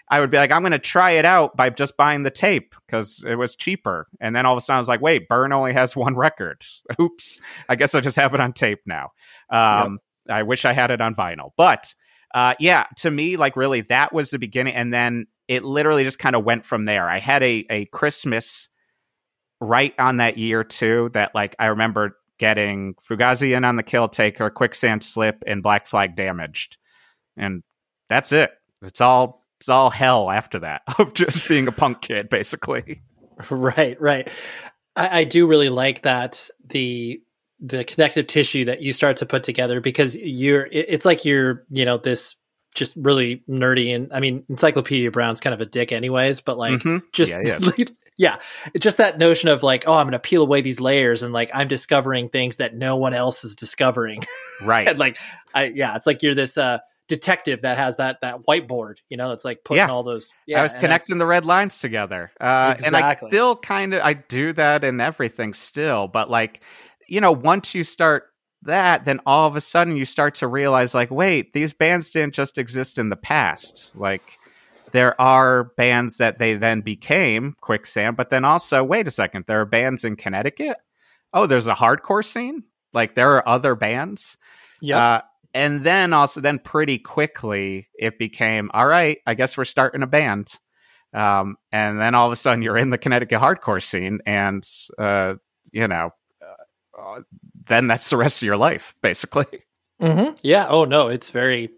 [0.10, 2.76] I would be like, I'm going to try it out by just buying the tape
[2.86, 4.08] because it was cheaper.
[4.22, 6.62] And then all of a sudden, I was like, wait, Burn only has one record.
[7.02, 7.40] Oops.
[7.68, 9.10] I guess I just have it on tape now.
[9.50, 10.38] Um, yep.
[10.38, 11.52] I wish I had it on vinyl.
[11.58, 11.94] But
[12.34, 14.76] uh, yeah, to me, like really, that was the beginning.
[14.76, 17.10] And then it literally just kind of went from there.
[17.10, 18.70] I had a, a Christmas
[19.62, 24.10] right on that year too that like I remember getting Fugazi in on the kill
[24.10, 26.78] taker, quicksand slip, and black flag damaged.
[27.38, 27.64] And
[28.10, 28.52] that's it.
[28.82, 33.02] It's all it's all hell after that of just being a punk kid, basically.
[33.50, 34.34] Right, right.
[34.96, 37.22] I, I do really like that the
[37.60, 41.66] the connective tissue that you start to put together because you're it, it's like you're
[41.70, 42.38] you know this
[42.76, 46.80] just really nerdy and I mean Encyclopedia Brown's kind of a dick anyways, but like
[46.80, 47.06] mm-hmm.
[47.12, 47.86] just yeah,
[48.18, 48.40] yeah,
[48.74, 51.34] it's just that notion of like, oh, I'm going to peel away these layers and
[51.34, 54.24] like I'm discovering things that no one else is discovering.
[54.64, 54.88] Right.
[54.88, 55.18] and like,
[55.54, 59.32] I yeah, it's like you're this uh detective that has that that whiteboard, you know,
[59.32, 59.92] it's like putting yeah.
[59.92, 60.32] all those.
[60.48, 62.86] Yeah, I was connecting the red lines together, uh, exactly.
[62.88, 66.64] and I still kind of I do that in everything still, but like,
[67.08, 68.26] you know, once you start
[68.64, 72.34] that, then all of a sudden you start to realize like, wait, these bands didn't
[72.34, 74.24] just exist in the past, like
[74.96, 79.60] there are bands that they then became Quicksand, but then also, wait a second, there
[79.60, 80.78] are bands in Connecticut.
[81.34, 82.64] Oh, there's a hardcore scene.
[82.94, 84.38] Like there are other bands.
[84.82, 85.06] Yeah.
[85.16, 85.22] Uh,
[85.56, 89.20] and then also, then pretty quickly, it became all right.
[89.26, 90.50] I guess we're starting a band.
[91.14, 94.62] Um, and then all of a sudden, you're in the Connecticut hardcore scene, and
[95.00, 95.36] uh,
[95.72, 96.10] you know,
[97.00, 97.22] uh,
[97.68, 99.48] then that's the rest of your life, basically.
[100.02, 100.34] Mm-hmm.
[100.44, 100.68] Yeah.
[100.68, 101.70] Oh no, it's very,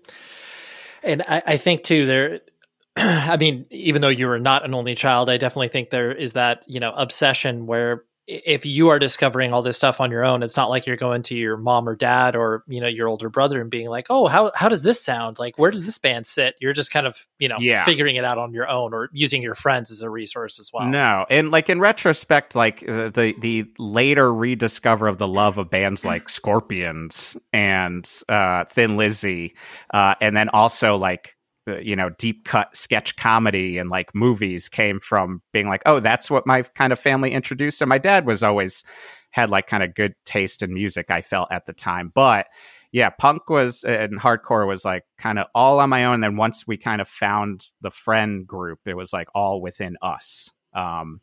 [1.03, 2.41] and I, I think too there.
[2.95, 6.33] I mean, even though you were not an only child, I definitely think there is
[6.33, 10.43] that you know obsession where if you are discovering all this stuff on your own,
[10.43, 13.29] it's not like you're going to your mom or dad or you know your older
[13.29, 15.39] brother and being like, "Oh, how how does this sound?
[15.39, 17.85] Like, where does this band sit?" You're just kind of you know Yeah.
[17.85, 20.85] figuring it out on your own or using your friends as a resource as well.
[20.87, 25.69] No, and like in retrospect, like uh, the the later rediscover of the love of
[25.69, 29.55] bands like Scorpions and uh, Thin Lizzy,
[29.93, 31.36] uh, and then also like
[31.81, 36.31] you know deep cut sketch comedy and like movies came from being like, oh, that's
[36.31, 37.81] what my kind of family introduced.
[37.81, 38.83] And my dad was always
[39.31, 41.11] had like kind of good taste in music.
[41.11, 42.47] I felt at the time, but
[42.91, 46.21] yeah, punk was and hardcore was like kind of all on my own.
[46.21, 50.51] then once we kind of found the friend group, it was like all within us.
[50.73, 51.21] Um,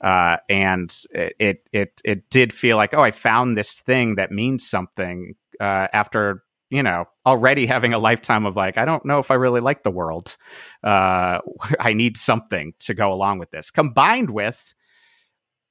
[0.00, 4.68] uh, and it it it did feel like oh, I found this thing that means
[4.68, 5.34] something.
[5.60, 6.42] Uh, after
[6.74, 9.84] you know already having a lifetime of like I don't know if I really like
[9.84, 10.36] the world.
[10.82, 11.38] Uh,
[11.80, 14.74] I need something to go along with this, combined with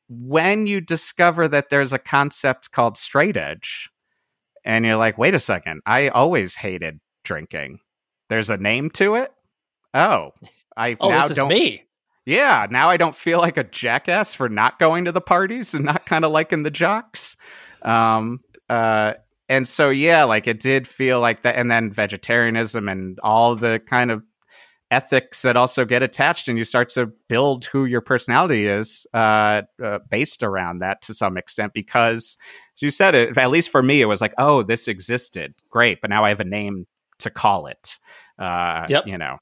[0.07, 3.89] when you discover that there's a concept called straight edge
[4.63, 7.79] and you're like, wait a second, I always hated drinking.
[8.29, 9.31] There's a name to it.
[9.93, 10.31] Oh,
[10.77, 11.49] I Oh, now this is don't.
[11.49, 11.83] me.
[12.25, 15.83] Yeah, now I don't feel like a jackass for not going to the parties and
[15.85, 17.35] not kind of liking the jocks.
[17.81, 18.39] Um,
[18.69, 19.13] uh,
[19.49, 23.81] and so yeah, like it did feel like that, and then vegetarianism and all the
[23.85, 24.23] kind of
[24.91, 29.63] ethics that also get attached, and you start to build who your personality is uh,
[29.83, 31.73] uh, based around that to some extent.
[31.73, 32.37] Because
[32.77, 35.99] as you said it, at least for me, it was like, oh, this existed, great,
[35.99, 36.85] but now I have a name
[37.19, 37.97] to call it.
[38.39, 39.07] Uh, Yep.
[39.07, 39.37] you know,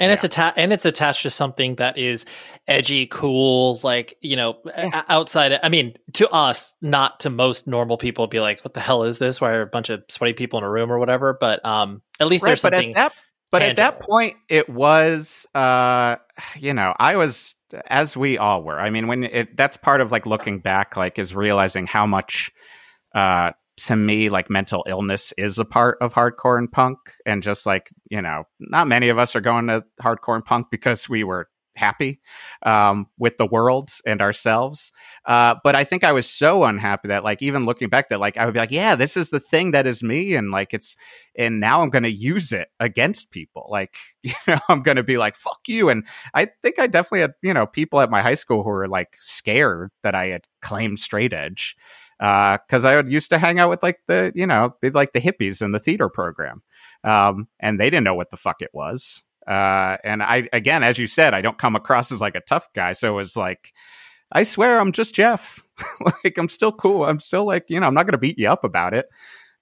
[0.00, 2.24] and it's atta- and it's attached to something that is
[2.66, 5.58] edgy, cool, like you know, o- outside.
[5.62, 9.18] I mean, to us, not to most normal people, be like, "What the hell is
[9.18, 9.40] this?
[9.40, 12.26] Why are a bunch of sweaty people in a room or whatever?" But um, at
[12.26, 12.90] least there's but something.
[12.90, 13.12] at that
[13.50, 16.16] but at that point it was uh
[16.56, 17.56] you know i was
[17.88, 21.18] as we all were i mean when it that's part of like looking back like
[21.18, 22.50] is realizing how much
[23.14, 23.50] uh
[23.86, 27.90] to me like mental illness is a part of hardcore and punk and just like
[28.10, 31.48] you know not many of us are going to hardcore and punk because we were
[31.76, 32.20] happy
[32.64, 34.92] um, with the world and ourselves.
[35.24, 38.36] Uh, but i think i was so unhappy that like even looking back that like
[38.36, 40.96] i would be like yeah this is the thing that is me and like it's
[41.36, 43.66] and now i'm going to use it against people.
[43.70, 45.88] Like you know i'm going to be like fuck you.
[45.88, 48.88] And i think i definitely had you know people at my high school who were
[48.88, 51.76] like scared that i had claimed straight edge
[52.20, 55.62] because I would used to hang out with like the you know like the hippies
[55.62, 56.62] in the theater program,
[57.02, 59.22] um, and they didn't know what the fuck it was.
[59.46, 62.66] Uh, and I again, as you said, I don't come across as like a tough
[62.74, 63.72] guy, so it was like.
[64.32, 65.60] I swear I'm just Geoff.
[66.24, 67.04] like I'm still cool.
[67.04, 69.06] I'm still like, you know, I'm not going to beat you up about it.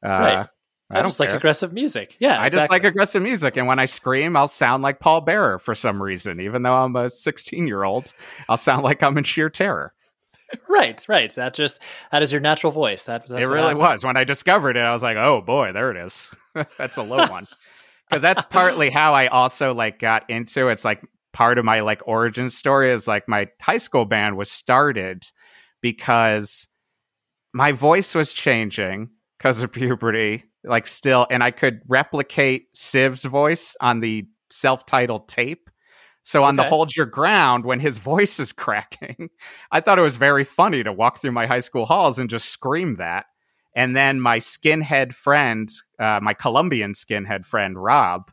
[0.05, 0.47] Uh, Right.
[0.91, 2.17] I, I, don't just like aggressive music.
[2.19, 5.59] Yeah, I just like aggressive music, and when I scream, I'll sound like Paul Bearer
[5.59, 6.41] for some reason.
[6.41, 8.15] Even though I'm a 16 year old,
[8.49, 9.93] I'll sound like I'm in sheer terror.
[10.69, 11.35] Right, right.
[11.35, 11.81] That just
[12.11, 13.05] that is your natural voice.
[13.05, 13.81] That that's it really happens.
[13.81, 14.05] was.
[14.05, 16.31] When I discovered it, I was like, "Oh boy, there it is."
[16.79, 17.47] that's a low one.
[18.09, 20.69] Because that's partly how I also like got into.
[20.69, 24.51] It's like part of my like origin story is like my high school band was
[24.51, 25.25] started
[25.81, 26.67] because
[27.53, 33.77] my voice was changing because of puberty, like still, and I could replicate Siv's voice
[33.81, 35.71] on the self-titled tape.
[36.29, 39.31] So on the hold your ground, when his voice is cracking,
[39.73, 42.51] I thought it was very funny to walk through my high school halls and just
[42.51, 43.25] scream that.
[43.75, 48.31] And then my skinhead friend, uh, my Colombian skinhead friend Rob,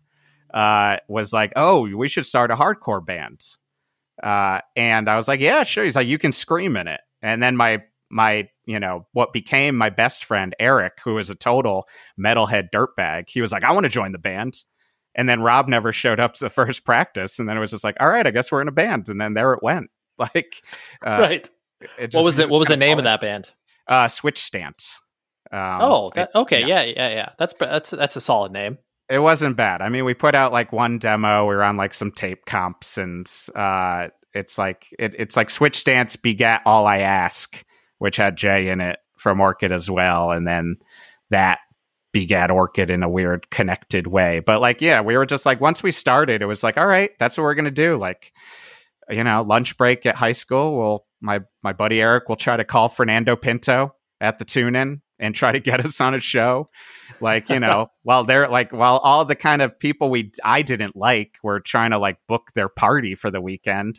[0.54, 3.40] uh, was like, "Oh, we should start a hardcore band."
[4.22, 7.42] Uh, and I was like, "Yeah, sure." He's like, "You can scream in it." And
[7.42, 11.88] then my my you know what became my best friend Eric, who was a total
[12.20, 14.56] metalhead dirtbag, he was like, "I want to join the band."
[15.16, 17.84] And then Rob never showed up to the first practice, and then it was just
[17.84, 19.90] like, "All right, I guess we're in a band." And then there it went.
[20.18, 20.56] Like,
[21.06, 21.50] uh, right.
[22.00, 23.52] it What was the just what was the name of that band?
[23.86, 25.02] Uh, Switch Stance.
[25.52, 26.84] Um, oh, that, it- okay, yeah.
[26.84, 26.94] yeah.
[26.96, 28.78] yeah, yeah, That's that's that's a solid name.
[29.10, 29.82] it wasn't bad.
[29.82, 31.46] I mean, we put out like one demo.
[31.46, 35.76] We were on like some tape comps, and uh, it's like it, it's like Switch
[35.76, 37.62] stance begat All I Ask,
[37.98, 40.78] which had Jay in it from Orchid as well, and then
[41.30, 41.60] that
[42.16, 44.40] begat Orchid in a weird connected way.
[44.40, 47.12] But like, yeah, we were just like once we started, it was like, all right,
[47.20, 47.98] that's what we're gonna do.
[47.98, 48.32] Like,
[49.10, 50.80] you know, lunch break at high school.
[50.80, 55.02] Well, my my buddy Eric will try to call Fernando Pinto at the Tune Inn
[55.20, 56.70] and try to get us on a show
[57.20, 60.94] like you know while they're like while all the kind of people we i didn't
[60.94, 63.96] like were trying to like book their party for the weekend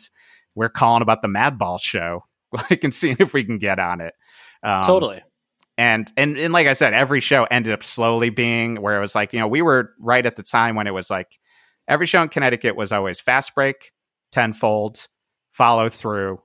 [0.53, 2.23] we're calling about the madball show
[2.69, 4.13] like and seeing if we can get on it
[4.63, 5.21] um, totally.
[5.77, 9.15] And and and like I said, every show ended up slowly being where it was
[9.15, 11.37] like you know we were right at the time when it was like
[11.87, 13.91] every show in Connecticut was always fast break,
[14.31, 15.07] tenfold,
[15.51, 16.41] follow through,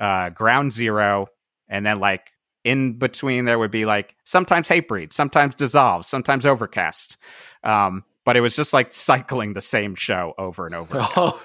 [0.00, 1.26] uh, ground zero,
[1.68, 2.28] and then like
[2.64, 7.16] in between there would be like sometimes Hatebreed, sometimes dissolve, sometimes overcast.
[7.62, 10.98] Um, but it was just like cycling the same show over and over.
[11.16, 11.42] Oh,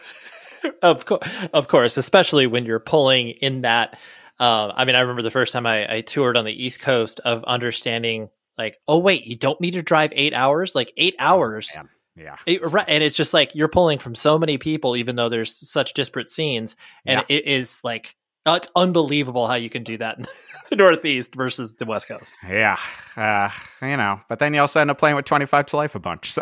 [0.83, 3.99] of course, of course, especially when you're pulling in that.
[4.41, 7.19] Uh, I mean, I remember the first time I, I toured on the East Coast
[7.23, 10.73] of understanding like, oh wait, you don't need to drive eight hours.
[10.73, 11.71] Like eight hours.
[11.77, 11.83] Oh,
[12.15, 12.37] yeah.
[12.47, 15.93] It, and it's just like you're pulling from so many people, even though there's such
[15.93, 16.75] disparate scenes.
[17.05, 17.37] And yeah.
[17.37, 20.25] it is like Oh, it's unbelievable how you can do that in
[20.71, 22.33] the Northeast versus the West Coast.
[22.47, 22.77] Yeah,
[23.15, 23.49] uh,
[23.83, 25.99] you know, but then you also end up playing with Twenty Five to Life a
[25.99, 26.31] bunch.
[26.33, 26.41] So.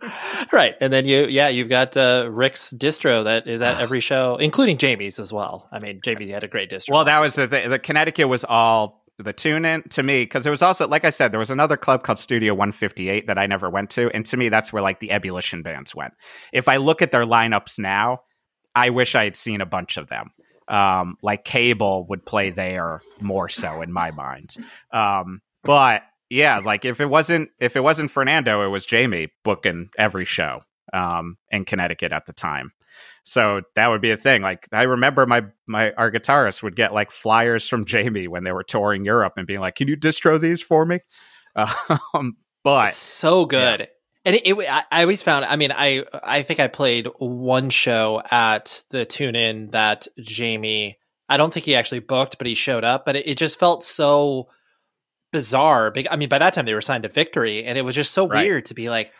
[0.52, 4.36] right, and then you, yeah, you've got uh, Rick's distro that is at every show,
[4.36, 5.68] including Jamie's as well.
[5.72, 6.90] I mean, Jamie had a great distro.
[6.92, 10.52] Well, that was the the Connecticut was all the Tune Inn to me because there
[10.52, 13.68] was also like I said there was another club called Studio 158 that I never
[13.68, 16.14] went to, and to me that's where like the ebullition bands went.
[16.52, 18.20] If I look at their lineups now,
[18.72, 20.30] I wish I had seen a bunch of them
[20.70, 24.54] um, like Cable would play there more so in my mind.
[24.92, 29.90] Um, but yeah, like if it wasn't if it wasn't Fernando, it was Jamie booking
[29.98, 30.60] every show
[30.92, 32.72] um, in Connecticut at the time.
[33.24, 34.42] So that would be a thing.
[34.42, 38.52] Like I remember my my our guitarist would get like flyers from Jamie when they
[38.52, 41.00] were touring Europe and being like, "Can you distro these for me?"
[42.14, 43.80] Um, but it's so good.
[43.80, 43.86] Yeah.
[44.24, 48.22] And it, it, I always found, I mean, I, I think I played one show
[48.30, 52.84] at the Tune Inn that Jamie, I don't think he actually booked, but he showed
[52.84, 54.48] up, but it, it just felt so
[55.32, 55.92] bizarre.
[56.10, 58.28] I mean, by that time they were signed to Victory, and it was just so
[58.28, 58.44] right.
[58.44, 59.12] weird to be like,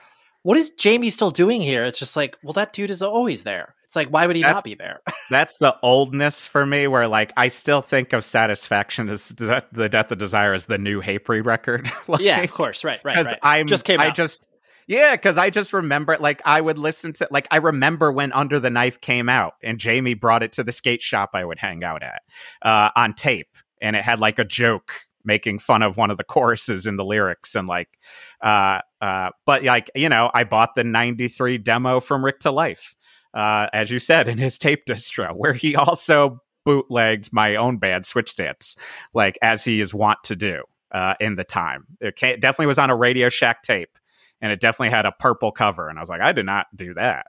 [0.43, 1.85] what is Jamie still doing here?
[1.85, 3.75] It's just like, well, that dude is always there.
[3.85, 5.01] It's like, why would he that's, not be there?
[5.31, 10.13] that's the oldness for me, where like I still think of Satisfaction Is the Death
[10.13, 11.91] of Desire as the new Hatebreed record.
[12.07, 13.15] like, yeah, of course, right, right.
[13.15, 13.39] Because right.
[13.43, 14.01] I'm just came.
[14.01, 14.15] I out.
[14.15, 14.47] just
[14.87, 18.59] yeah, because I just remember, like, I would listen to, like, I remember when Under
[18.59, 21.85] the Knife came out and Jamie brought it to the skate shop I would hang
[21.85, 22.23] out at
[22.63, 23.57] uh, on tape.
[23.81, 24.93] And it had, like, a joke
[25.25, 27.55] making fun of one of the choruses in the lyrics.
[27.55, 27.89] And, like,
[28.43, 32.97] uh, uh, but, like, you know, I bought the 93 demo from Rick to Life,
[33.35, 38.07] uh, as you said, in his tape distro, where he also bootlegged my own band,
[38.07, 38.77] Switch Dance,
[39.15, 40.63] like, as he is wont to do.
[40.93, 43.97] Uh, in the time, it definitely was on a Radio Shack tape
[44.41, 45.89] and it definitely had a purple cover.
[45.89, 47.27] And I was like, I did not do that.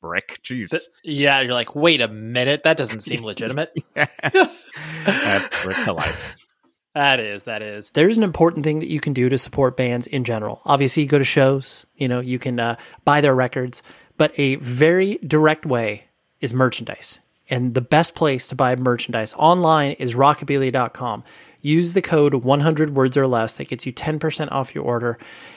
[0.00, 0.68] Brick, jeez.
[0.68, 3.70] The, yeah, you're like, wait a minute, that doesn't seem legitimate.
[3.96, 4.70] yes,
[5.04, 6.36] that's brick to life.
[6.94, 7.88] That is, that is.
[7.88, 10.62] There's an important thing that you can do to support bands in general.
[10.64, 13.82] Obviously, you go to shows, you know, you can uh, buy their records,
[14.16, 16.04] but a very direct way
[16.40, 17.18] is merchandise.
[17.50, 21.24] And the best place to buy merchandise online is rockabilia.com.
[21.64, 25.16] Use the code 100 words or less that gets you 10% off your order.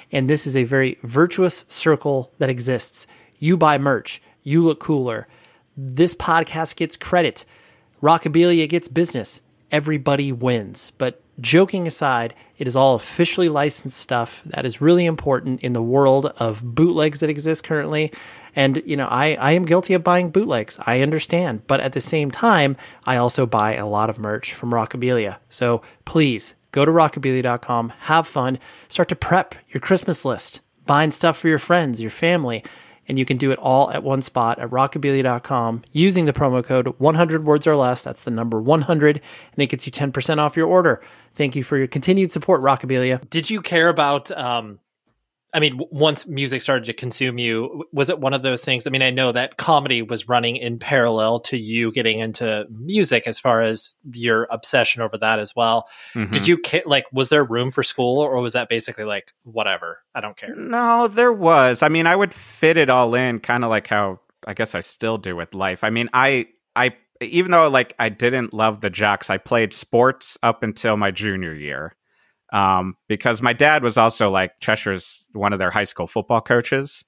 [0.10, 3.08] And this is a very virtuous circle that exists.
[3.40, 5.28] You buy merch, you look cooler.
[5.76, 7.44] This podcast gets credit.
[8.02, 9.42] Rockabilia gets business.
[9.70, 10.94] Everybody wins.
[10.98, 15.84] But joking aside, it is all officially licensed stuff that is really important in the
[15.84, 18.14] world of bootlegs that exist currently.
[18.58, 20.80] And, you know, I, I am guilty of buying bootlegs.
[20.82, 21.68] I understand.
[21.68, 25.38] But at the same time, I also buy a lot of merch from Rockabilia.
[25.48, 28.58] So please go to rockabilia.com, have fun,
[28.90, 32.64] start to prep your Christmas list, buying stuff for your friends, your family.
[33.08, 36.88] And you can do it all at one spot at rockabilia.com using the promo code
[36.98, 38.04] 100 words or less.
[38.04, 39.22] That's the number 100,
[39.54, 41.00] and it gets you 10% off your order.
[41.36, 43.30] Thank you for your continued support, Rockabilia.
[43.30, 44.80] Did you care about um,
[45.54, 48.86] I mean, once music started to consume you, was it one of those things?
[48.86, 53.28] I mean, I know that comedy was running in parallel to you getting into music
[53.28, 55.86] as far as your obsession over that as well.
[56.14, 56.32] Mm-hmm.
[56.32, 60.20] Did you, like, was there room for school or was that basically like, whatever, I
[60.20, 60.54] don't care?
[60.54, 61.82] No, there was.
[61.82, 64.82] I mean, I would fit it all in kind of like how I guess I
[64.82, 65.84] still do with life.
[65.84, 70.38] I mean, I, I, even though like I didn't love the jocks, I played sports
[70.44, 71.96] up until my junior year
[72.52, 77.04] um, because my dad was also like Cheshire's one of their high school football coaches,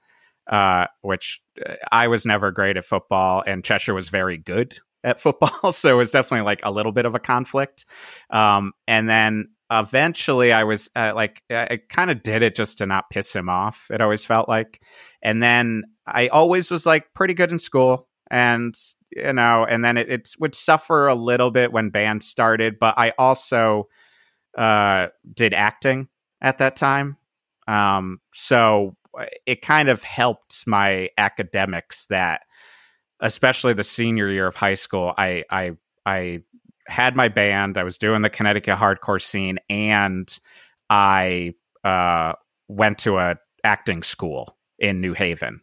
[0.50, 5.20] uh, which uh, I was never great at football, and Cheshire was very good at
[5.20, 7.86] football, so it was definitely like a little bit of a conflict.
[8.30, 12.86] Um, and then eventually, I was uh, like, I kind of did it just to
[12.86, 13.90] not piss him off.
[13.92, 14.82] It always felt like,
[15.22, 18.76] and then I always was like pretty good in school, and
[19.12, 22.96] you know, and then it, it would suffer a little bit when bands started, but
[22.98, 23.88] I also
[24.58, 26.08] uh, did acting
[26.42, 27.18] at that time.
[27.68, 32.42] Um, so uh, it kind of helped my academics that,
[33.20, 35.72] especially the senior year of high school, I, I,
[36.06, 36.40] I
[36.88, 40.28] had my band, I was doing the Connecticut hardcore scene, and
[40.90, 42.34] I uh,
[42.68, 45.62] went to a acting school in New Haven.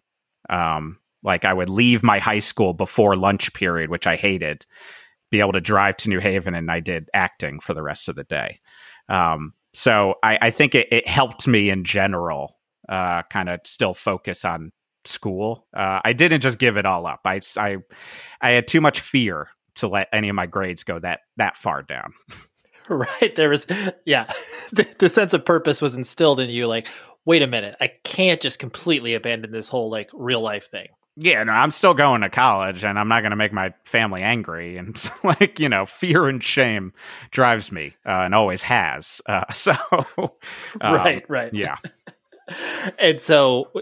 [0.48, 4.64] Um, like I would leave my high school before lunch period, which I hated,
[5.30, 8.16] be able to drive to New Haven, and I did acting for the rest of
[8.16, 8.58] the day.
[9.08, 12.56] Um, so I, I think it, it, helped me in general,
[12.88, 14.72] uh, kind of still focus on
[15.04, 15.66] school.
[15.76, 17.20] Uh, I didn't just give it all up.
[17.24, 17.76] I, I,
[18.40, 21.82] I had too much fear to let any of my grades go that that far
[21.82, 22.12] down.
[22.88, 23.66] right there was,
[24.06, 24.24] yeah,
[24.72, 26.66] the, the sense of purpose was instilled in you.
[26.66, 26.88] Like,
[27.24, 31.42] wait a minute, I can't just completely abandon this whole like real life thing yeah,
[31.44, 34.76] no, I'm still going to college and I'm not going to make my family angry.
[34.86, 36.92] And like, you know, fear and shame
[37.30, 39.22] drives me uh, and always has.
[39.26, 39.74] Uh, so,
[40.18, 41.52] um, right, right.
[41.54, 41.76] Yeah.
[42.98, 43.72] and so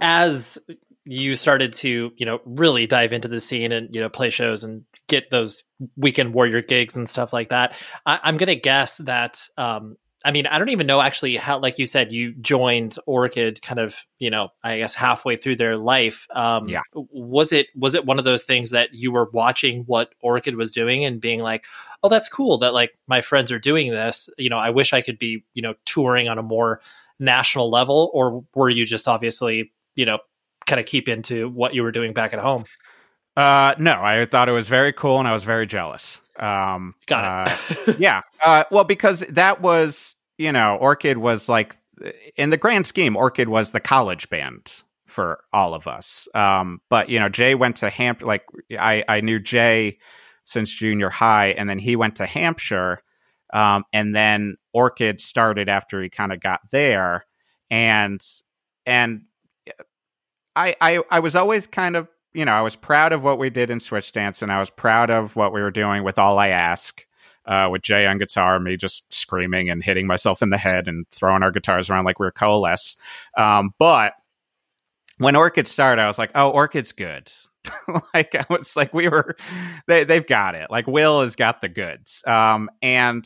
[0.00, 0.58] as
[1.04, 4.64] you started to, you know, really dive into the scene and, you know, play shows
[4.64, 5.64] and get those
[5.96, 10.32] weekend warrior gigs and stuff like that, I, am going to guess that, um, I
[10.32, 13.96] mean, I don't even know actually how, like you said, you joined Orchid kind of,
[14.18, 16.26] you know, I guess halfway through their life.
[16.34, 16.82] Um, yeah.
[16.94, 20.70] Was it, was it one of those things that you were watching what Orchid was
[20.70, 21.66] doing and being like,
[22.02, 24.28] oh, that's cool that like my friends are doing this.
[24.38, 26.80] You know, I wish I could be, you know, touring on a more
[27.18, 28.10] national level.
[28.14, 30.20] Or were you just obviously, you know,
[30.66, 32.64] kind of keep into what you were doing back at home?
[33.36, 36.20] Uh, no, I thought it was very cool and I was very jealous.
[36.38, 37.88] Um, Got it.
[37.88, 38.22] uh, yeah.
[38.42, 41.76] Uh, well, because that was, you know, Orchid was like,
[42.36, 46.26] in the grand scheme, Orchid was the college band for all of us.
[46.34, 48.26] Um, but you know, Jay went to Hampshire.
[48.26, 48.44] Like
[48.78, 49.98] I, I knew Jay
[50.44, 53.02] since junior high, and then he went to Hampshire,
[53.52, 57.26] um, and then Orchid started after he kind of got there,
[57.70, 58.20] and
[58.86, 59.22] and
[60.56, 63.50] I, I, I was always kind of you know, I was proud of what we
[63.50, 66.38] did in Switch Dance, and I was proud of what we were doing with All
[66.38, 67.06] I Ask,
[67.44, 71.06] uh, with Jay on guitar, me just screaming and hitting myself in the head and
[71.10, 72.96] throwing our guitars around like we were coalesce.
[73.36, 74.14] Um, but
[75.18, 77.30] when Orchid started, I was like, oh, Orchid's good.
[78.14, 79.36] like I was like, we were,
[79.86, 80.70] they they've got it.
[80.70, 82.22] Like Will has got the goods.
[82.26, 83.24] Um, and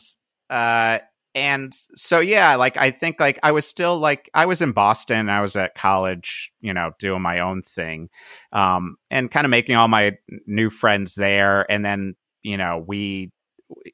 [0.49, 0.99] uh,
[1.37, 5.29] and so yeah like i think like i was still like i was in boston
[5.29, 8.09] i was at college you know doing my own thing
[8.53, 10.17] um and kind of making all my
[10.47, 13.31] new friends there and then you know we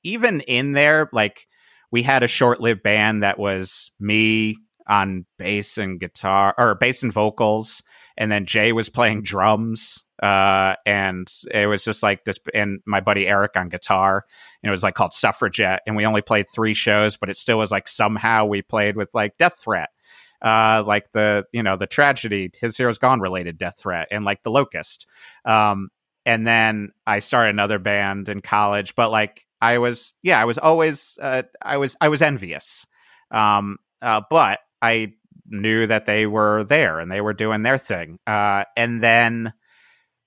[0.03, 1.45] even in there like
[1.91, 4.55] we had a short-lived band that was me
[4.87, 7.83] on bass and guitar or bass and vocals
[8.17, 13.01] and then jay was playing drums uh, and it was just like this, and my
[13.01, 14.23] buddy Eric on guitar,
[14.61, 17.57] and it was like called Suffragette, and we only played three shows, but it still
[17.57, 19.89] was like somehow we played with like Death Threat,
[20.41, 24.43] uh, like the you know the tragedy, His Hero's Gone related Death Threat, and like
[24.43, 25.07] the Locust,
[25.43, 25.89] um,
[26.25, 30.57] and then I started another band in college, but like I was, yeah, I was
[30.57, 32.85] always, uh, I was, I was envious,
[33.29, 35.13] um, uh, but I
[35.47, 39.53] knew that they were there and they were doing their thing, uh, and then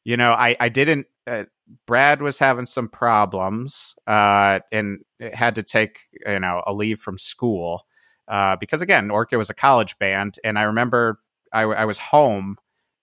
[0.05, 1.07] you know, I I didn't.
[1.27, 1.45] Uh,
[1.87, 5.01] Brad was having some problems uh, and
[5.33, 7.87] had to take you know a leave from school
[8.29, 11.21] uh, because again, Orchid was a college band, and I remember
[11.53, 12.57] I, I was home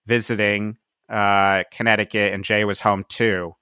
[0.06, 0.76] visiting
[1.08, 3.54] uh, Connecticut, and Jay was home too,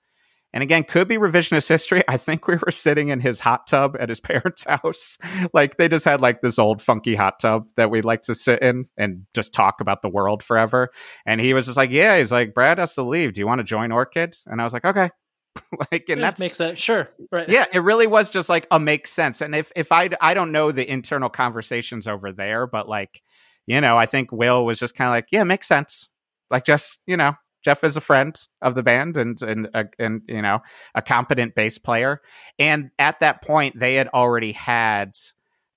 [0.53, 2.03] and again, could be revisionist history.
[2.07, 5.18] I think we were sitting in his hot tub at his parents' house.
[5.53, 8.62] like they just had like this old funky hot tub that we like to sit
[8.62, 10.90] in and just talk about the world forever.
[11.26, 13.32] And he was just like, Yeah, he's like, Brad has to leave.
[13.32, 14.34] Do you want to join Orchid?
[14.46, 15.11] And I was like, Okay.
[15.92, 19.11] like and that makes sense sure right yeah it really was just like a makes
[19.11, 23.20] sense and if if i i don't know the internal conversations over there but like
[23.66, 26.09] you know i think will was just kind of like yeah makes sense
[26.50, 30.23] like just you know Geoff is a friend of the band and and uh, and
[30.29, 30.61] you know
[30.95, 32.21] a competent bass player.
[32.59, 35.17] And at that point, they had already had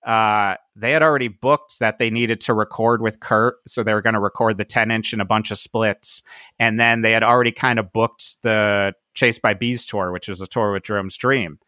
[0.06, 4.02] uh, they had already booked that they needed to record with Kurt, so they were
[4.02, 6.22] going to record the ten inch and a bunch of splits.
[6.60, 10.42] And then they had already kind of booked the Chased by Bees tour, which was
[10.42, 11.60] a tour with Jerome's Dream.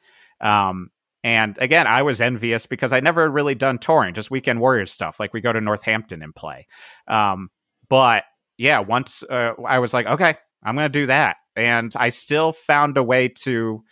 [0.41, 0.91] Um,
[1.23, 5.19] and again, I was envious because I never really done touring, just weekend warriors stuff.
[5.19, 6.67] Like we go to Northampton and play.
[7.07, 7.49] Um,
[7.89, 8.23] but
[8.57, 11.37] yeah, once uh, I was like, okay, I'm going to do that.
[11.55, 13.83] And I still found a way to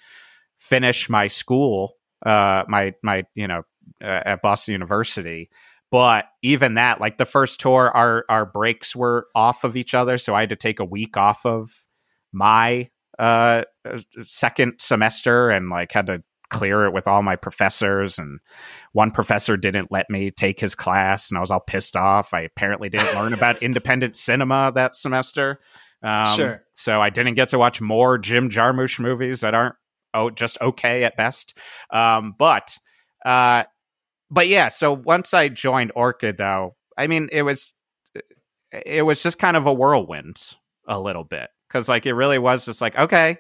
[0.57, 1.93] finish my school,
[2.26, 3.63] uh, my, my, you know,
[4.03, 5.49] uh, at Boston University.
[5.91, 10.18] But even that, like the first tour, our, our breaks were off of each other.
[10.18, 11.70] So I had to take a week off of
[12.34, 13.63] my, uh,
[14.24, 18.39] second semester and like had to clear it with all my professors and
[18.93, 22.41] one professor didn't let me take his class and i was all pissed off i
[22.41, 25.60] apparently didn't learn about independent cinema that semester
[26.04, 29.76] um, sure so i didn't get to watch more jim jarmusch movies that aren't
[30.16, 31.58] oh just okay at best.
[31.91, 32.78] Um, but
[33.24, 33.66] uh,
[34.32, 34.70] but yeah.
[34.70, 37.74] So once I joined Orchid, though, I mean it was
[38.72, 40.41] it was just kind of a whirlwind
[40.88, 43.38] a little bit because like it really was just like okay,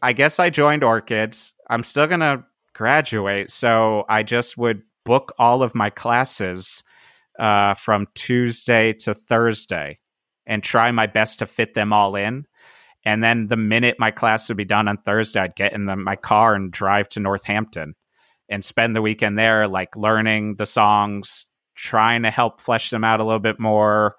[0.00, 1.51] I guess I joined Orchids.
[1.72, 2.44] I'm still gonna
[2.74, 6.84] graduate, so I just would book all of my classes
[7.38, 9.98] uh, from Tuesday to Thursday
[10.44, 12.44] and try my best to fit them all in.
[13.06, 15.96] And then the minute my class would be done on Thursday, I'd get in the,
[15.96, 17.94] my car and drive to Northampton
[18.50, 23.20] and spend the weekend there, like learning the songs, trying to help flesh them out
[23.20, 24.16] a little bit more,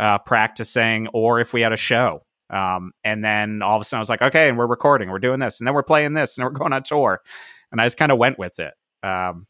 [0.00, 2.24] uh, practicing, or if we had a show.
[2.50, 5.18] Um, and then all of a sudden I was like, okay, and we're recording, we're
[5.18, 7.20] doing this, and then we're playing this, and we're going on tour.
[7.70, 9.46] And I just kind of went with it, um,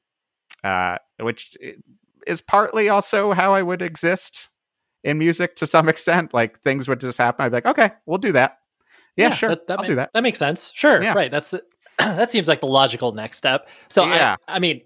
[0.65, 1.57] uh, which
[2.27, 4.51] is partly also how I would exist
[5.05, 6.35] in music to some extent.
[6.35, 7.45] Like things would just happen.
[7.45, 8.59] I'd be like, okay, we'll do that.
[9.17, 9.49] Yeah, yeah sure.
[9.51, 10.13] That, that I'll do that.
[10.13, 10.71] That makes sense.
[10.75, 11.03] Sure.
[11.03, 11.15] Yeah.
[11.15, 11.31] Right.
[11.31, 11.63] That's the,
[11.99, 13.69] that seems like the logical next step.
[13.89, 14.37] So yeah.
[14.47, 14.83] I, I mean,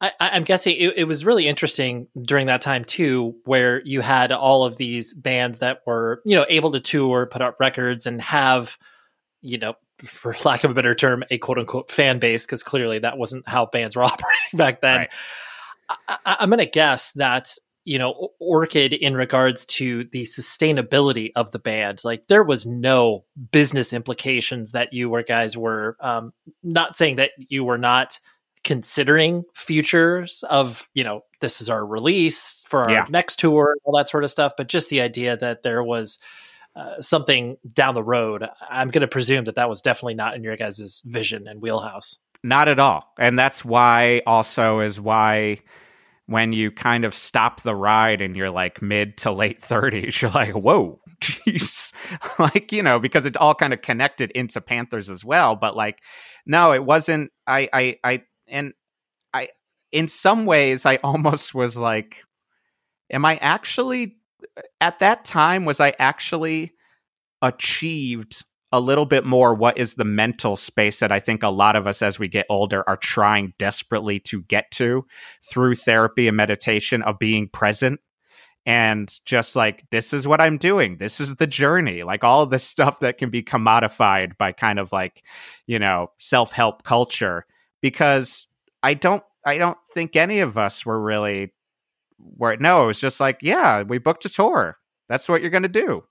[0.00, 4.30] I, am guessing it, it, was really interesting during that time too, where you had
[4.30, 8.22] all of these bands that were, you know, able to tour, put out records, and
[8.22, 8.78] have,
[9.42, 9.74] you know,
[10.04, 13.48] for lack of a better term, a quote unquote fan base, because clearly that wasn't
[13.48, 14.98] how bands were operating back then.
[14.98, 15.12] Right.
[16.08, 21.50] I, I'm going to guess that you know orchid in regards to the sustainability of
[21.52, 26.94] the band like there was no business implications that you were guys were um, not
[26.94, 28.18] saying that you were not
[28.68, 33.06] considering futures of you know this is our release for our yeah.
[33.08, 36.18] next tour all that sort of stuff but just the idea that there was
[36.76, 40.44] uh, something down the road i'm going to presume that that was definitely not in
[40.44, 45.58] your guys' vision and wheelhouse not at all and that's why also is why
[46.26, 50.30] when you kind of stop the ride and you're like mid to late 30s, you're
[50.30, 51.94] like, whoa, jeez.
[52.38, 55.56] like, you know, because it all kind of connected into Panthers as well.
[55.56, 56.00] But like,
[56.44, 57.32] no, it wasn't.
[57.46, 58.74] I, I, I, and
[59.32, 59.48] I,
[59.92, 62.22] in some ways, I almost was like,
[63.10, 64.16] am I actually,
[64.80, 66.72] at that time, was I actually
[67.42, 71.76] achieved a little bit more what is the mental space that I think a lot
[71.76, 75.06] of us as we get older are trying desperately to get to
[75.42, 78.00] through therapy and meditation of being present
[78.68, 80.98] and just like this is what I'm doing.
[80.98, 82.02] This is the journey.
[82.02, 85.24] Like all the stuff that can be commodified by kind of like
[85.66, 87.46] you know self-help culture
[87.80, 88.46] because
[88.82, 91.52] I don't I don't think any of us were really
[92.18, 94.76] were no it was just like yeah we booked a tour
[95.08, 96.02] that's what you're going to do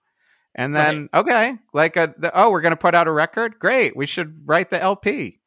[0.58, 1.20] and then, right.
[1.20, 3.60] okay, like, a, the, oh, we're going to put out a record?
[3.60, 3.96] Great.
[3.96, 5.40] We should write the LP.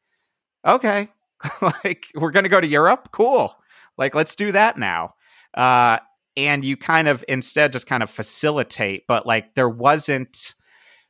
[0.65, 1.09] Okay.
[1.83, 3.09] like, we're going to go to Europe?
[3.11, 3.53] Cool.
[3.97, 5.15] Like, let's do that now.
[5.53, 5.99] Uh,
[6.37, 10.55] and you kind of instead just kind of facilitate, but like, there wasn't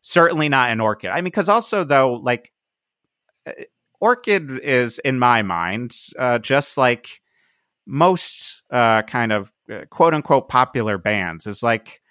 [0.01, 1.11] certainly not an Orchid.
[1.11, 2.51] I mean, because also, though, like,
[3.45, 3.51] uh,
[4.01, 7.21] Orchid is, in my mind, uh, just like
[7.85, 12.01] most uh, kind of uh, quote unquote popular bands, is like,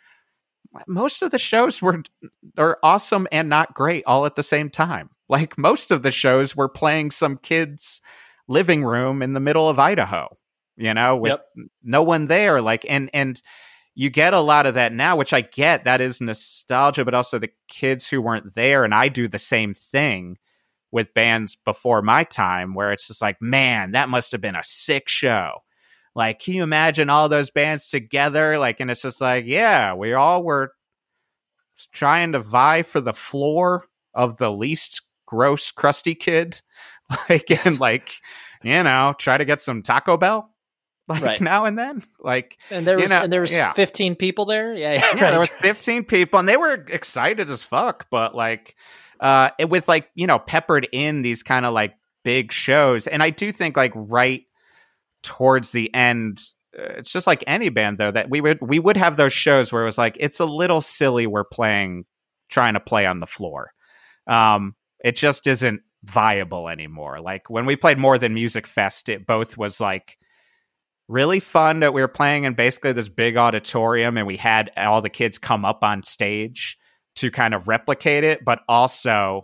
[0.87, 2.03] most of the shows were
[2.57, 5.11] are awesome and not great all at the same time.
[5.29, 8.01] Like most of the shows were playing some kid's
[8.47, 10.37] living room in the middle of Idaho,
[10.77, 11.69] you know, with yep.
[11.83, 12.63] no one there.
[12.63, 13.41] Like and and
[13.97, 15.85] you get a lot of that now, which I get.
[15.85, 18.85] That is nostalgia, but also the kids who weren't there.
[18.85, 20.39] And I do the same thing
[20.93, 24.65] with bands before my time, where it's just like, man, that must have been a
[24.65, 25.53] sick show.
[26.15, 28.59] Like, can you imagine all those bands together?
[28.59, 30.73] Like, and it's just like, yeah, we all were
[31.93, 33.85] trying to vie for the floor
[34.15, 36.61] of the least gross, crusty kid.
[37.29, 38.09] Like, and like,
[38.63, 40.49] you know, try to get some Taco Bell
[41.09, 41.41] like right.
[41.41, 42.05] now and then.
[42.21, 43.73] Like, and there was, know, and there was yeah.
[43.73, 44.73] 15 people there.
[44.75, 44.93] Yeah.
[44.93, 45.01] Yeah.
[45.17, 48.77] yeah there was 15 people and they were excited as fuck, but like,
[49.21, 51.95] uh, it, with like, you know, peppered in these kind of like
[52.25, 53.07] big shows.
[53.07, 54.43] And I do think like right
[55.23, 56.41] towards the end
[56.79, 59.73] uh, it's just like any band though that we would we would have those shows
[59.73, 62.05] where it was like it's a little silly we're playing
[62.49, 63.73] trying to play on the floor.
[64.27, 67.21] Um it just isn't viable anymore.
[67.21, 70.17] Like when we played more than music fest it both was like
[71.09, 75.03] really fun that we were playing in basically this big auditorium and we had all
[75.03, 76.79] the kids come up on stage
[77.17, 79.43] to kind of replicate it but also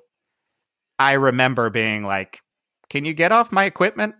[0.98, 2.40] i remember being like
[2.88, 4.14] can you get off my equipment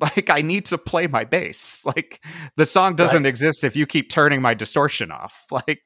[0.16, 1.84] like I need to play my bass.
[1.90, 2.22] Like
[2.56, 3.28] the song doesn't right.
[3.28, 5.46] exist if you keep turning my distortion off.
[5.52, 5.82] Like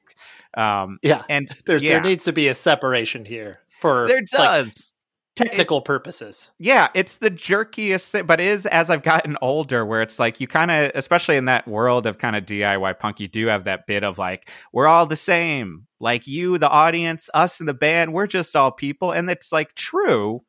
[0.55, 1.23] um yeah.
[1.29, 1.93] And There's, yeah.
[1.93, 4.67] there needs to be a separation here for There does.
[4.67, 4.94] Like,
[5.35, 6.51] technical purposes.
[6.59, 10.47] Yeah, it's the jerkiest thing, but is as I've gotten older where it's like you
[10.47, 13.85] kind of especially in that world of kind of DIY punk you do have that
[13.87, 15.87] bit of like we're all the same.
[15.99, 19.73] Like you the audience, us and the band, we're just all people and it's like
[19.75, 20.41] true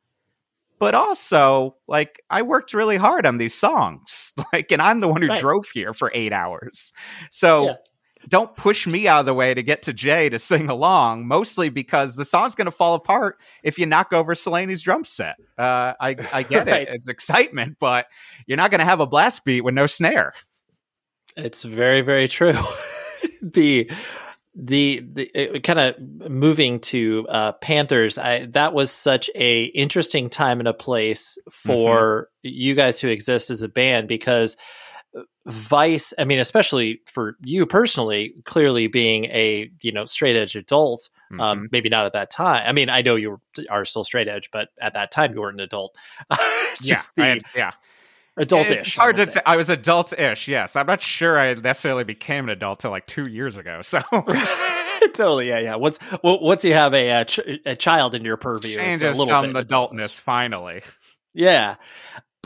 [0.79, 4.33] but also like I worked really hard on these songs.
[4.53, 5.39] Like, and I'm the one who Right.
[5.39, 6.93] drove here for eight hours.
[7.31, 7.73] So Yeah.
[8.27, 11.69] Don't push me out of the way to get to Jay to sing along, mostly
[11.69, 15.35] because the song's going to fall apart if you knock over Slaney's drum set.
[15.57, 16.83] Uh, I, I get Right.
[16.87, 16.93] it.
[16.93, 18.07] It's excitement, but
[18.45, 20.33] you're not going to have a blast beat with no snare.
[21.35, 22.53] It's very, very true.
[23.41, 23.89] the
[24.59, 25.99] the the kind of
[26.31, 32.29] moving to uh, Panthers, I that was such a interesting time and a place for
[32.41, 34.57] you guys to exist as a band because
[35.47, 41.09] Vice, I mean, especially for you personally, clearly being a you know straight edge adult,
[41.31, 41.41] Mhm.
[41.41, 42.63] um, maybe not at that time.
[42.67, 43.39] I mean, I know you
[43.69, 45.95] are still straight edge, but at that time you were an adult.
[46.81, 47.71] yeah, the yeah.
[48.39, 48.71] adultish.
[48.71, 49.41] It's hard I to say.
[49.45, 50.47] I was adult-ish.
[50.47, 53.81] Yes, I'm not sure I necessarily became an adult till like two years ago.
[53.83, 54.01] So
[55.13, 55.75] totally, yeah, yeah.
[55.75, 59.05] Once well, once you have a, uh ch- a child in your purview, it's a
[59.05, 60.81] changes little some bit adultness finally.
[61.33, 61.75] Yeah,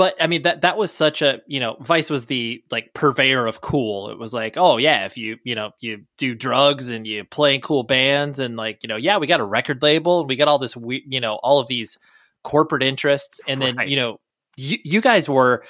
[0.02, 3.46] but I mean that that was such a you know Vice was the like purveyor
[3.46, 4.10] of cool.
[4.10, 7.54] It was like, oh yeah, if you you know you do drugs and you play
[7.54, 10.38] in cool bands and like you know yeah, we got a record label and we
[10.38, 12.00] got all this we you know all of these
[12.44, 13.90] corporate interests and then Right.
[13.90, 14.20] you know
[14.58, 15.64] you you guys were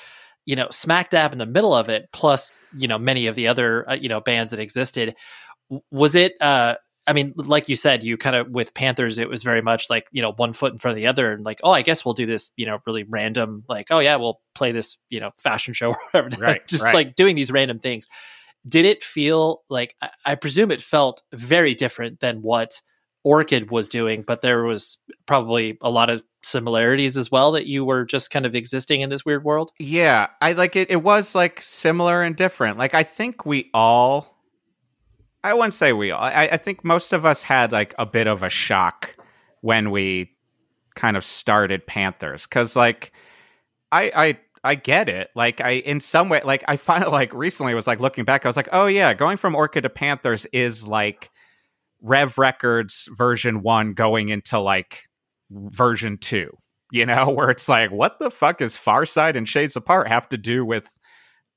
[0.45, 3.49] you know smack dab in the middle of it plus you know many of the
[3.49, 5.13] other uh, you know bands that existed
[5.91, 6.75] was it uh
[7.08, 10.08] i mean like you said you kind of with panthers it was very much like
[10.12, 12.14] you know one foot in front of the other and like oh i guess we'll
[12.14, 15.74] do this you know really random like oh yeah we'll play this you know fashion
[15.74, 16.93] show or whatever Right, just right.
[16.93, 18.08] like doing these random things
[18.68, 22.82] did it feel like I, I presume it felt very different than what
[23.24, 27.86] orchid was doing but there was probably a lot of similarities as well that you
[27.86, 30.89] were just kind of existing in this weird world Yeah, I like it.
[30.89, 32.78] It was like similar and different.
[32.78, 34.41] Like I think we all,
[35.44, 36.22] I wouldn't say we all.
[36.22, 39.16] I, I think most of us had like a bit of a shock
[39.62, 40.36] when we
[40.96, 43.12] kind of started Panthers because like
[43.92, 45.30] I I I get it.
[45.36, 48.50] Like I in some way like I find like recently was like looking back I
[48.50, 51.30] was like oh yeah going from Orchid to Panthers is like
[52.02, 55.04] Rev Records version 1 going into like
[55.52, 56.50] version 2
[56.92, 60.30] you know where it's like what the fuck is Far Side and Shades Apart have
[60.30, 60.88] to do with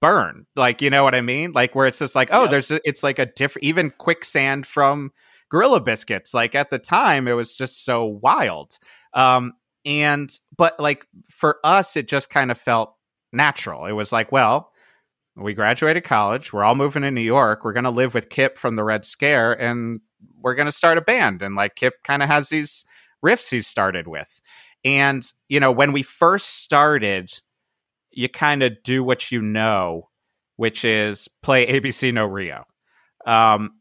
[0.05, 1.53] Burn like you know what I mean?
[1.53, 2.51] Like where it's just like oh Yep.
[2.51, 5.11] there's a, it's like a different even Quicksand from
[5.51, 8.73] Gorilla Biscuits like at the time it was just so wild.
[9.15, 9.53] Um
[9.85, 12.95] and but like for us it just kind of felt
[13.33, 13.87] natural.
[13.87, 14.71] It was like well
[15.37, 18.57] we graduated college we're all moving to new york we're going to live with kip
[18.57, 20.01] from the red scare and
[20.41, 22.85] we're going to start a band and like kip kind of has these
[23.25, 24.41] riffs he's started with.
[24.85, 27.31] And you know when we first started
[28.17, 30.09] you kind of do what you know
[30.57, 32.65] which is play abc no rio
[33.27, 33.73] um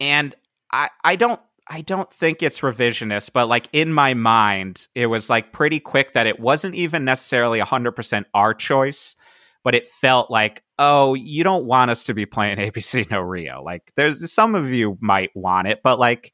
[0.00, 0.34] and
[0.72, 5.30] i i don't I don't think it's revisionist, but like in my mind, it was
[5.30, 9.16] like pretty quick that it wasn't even necessarily 100% our choice,
[9.62, 13.62] but it felt like, oh, you don't want us to be playing ABC No Rio.
[13.62, 16.33] Like there's some of you might want it, but like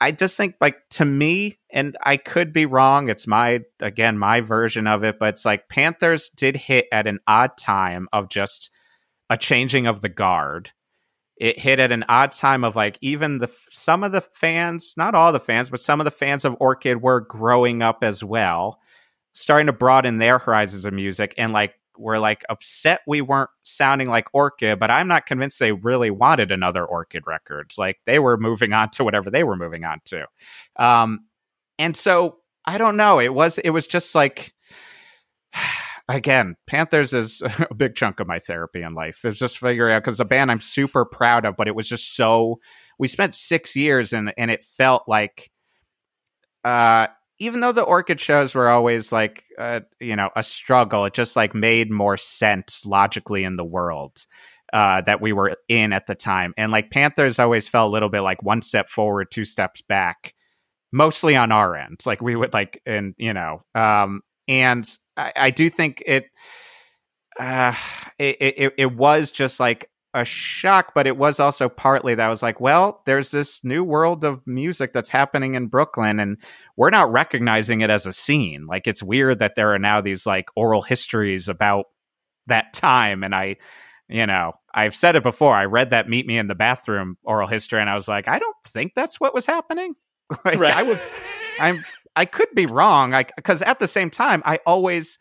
[0.00, 4.40] I just think like to me, and I could be wrong, it's my again, my
[4.40, 8.70] version of it, but it's like Panthers did hit at an odd time of just
[9.28, 10.70] a changing of the guard.
[11.36, 15.14] It hit at an odd time of like even the some of the fans not
[15.14, 18.78] all the fans but some of the fans of orchid were growing up as well
[19.32, 24.08] starting to broaden their horizons of music and like we're like upset we weren't sounding
[24.08, 28.36] like orchid but i'm not convinced they really wanted another orchid record like they were
[28.36, 30.24] moving on to whatever they were moving on to
[30.76, 31.20] um
[31.78, 34.52] and so i don't know it was it was just like
[36.08, 39.24] again, Panthers is a big chunk of my therapy in life.
[39.24, 42.16] It's just figuring out because a band I'm super proud of, but it was just
[42.16, 42.60] so.
[42.98, 45.50] We spent six years and and it felt like,
[46.64, 47.06] uh,
[47.40, 51.34] even though the Orchid shows were always like, uh, you know, a struggle, it just
[51.34, 54.26] like made more sense logically in the world.
[54.72, 56.54] Uh, that we were in at the time.
[56.56, 60.32] And like Panthers always felt a little bit like one step forward, two steps back,
[60.92, 61.98] mostly on our end.
[62.06, 66.26] Like we would like, and you know, um, and I, I do think it,
[67.36, 67.74] uh,
[68.16, 72.30] it, it, it was just like a shock, but it was also partly that I
[72.30, 76.38] was like, well, there's this new world of music that's happening in Brooklyn, and
[76.76, 78.66] we're not recognizing it as a scene.
[78.66, 81.86] Like, it's weird that there are now these like oral histories about
[82.48, 83.56] that time, and I,
[84.08, 85.54] you know, I've said it before.
[85.54, 88.40] I read that "Meet Me in the Bathroom" oral history, and I was like, I
[88.40, 89.94] don't think that's what was happening.
[90.44, 90.74] like, Right.
[90.74, 91.12] I was,
[91.60, 91.76] I'm,
[92.16, 93.14] I could be wrong.
[93.14, 95.18] I because at the same time, I always,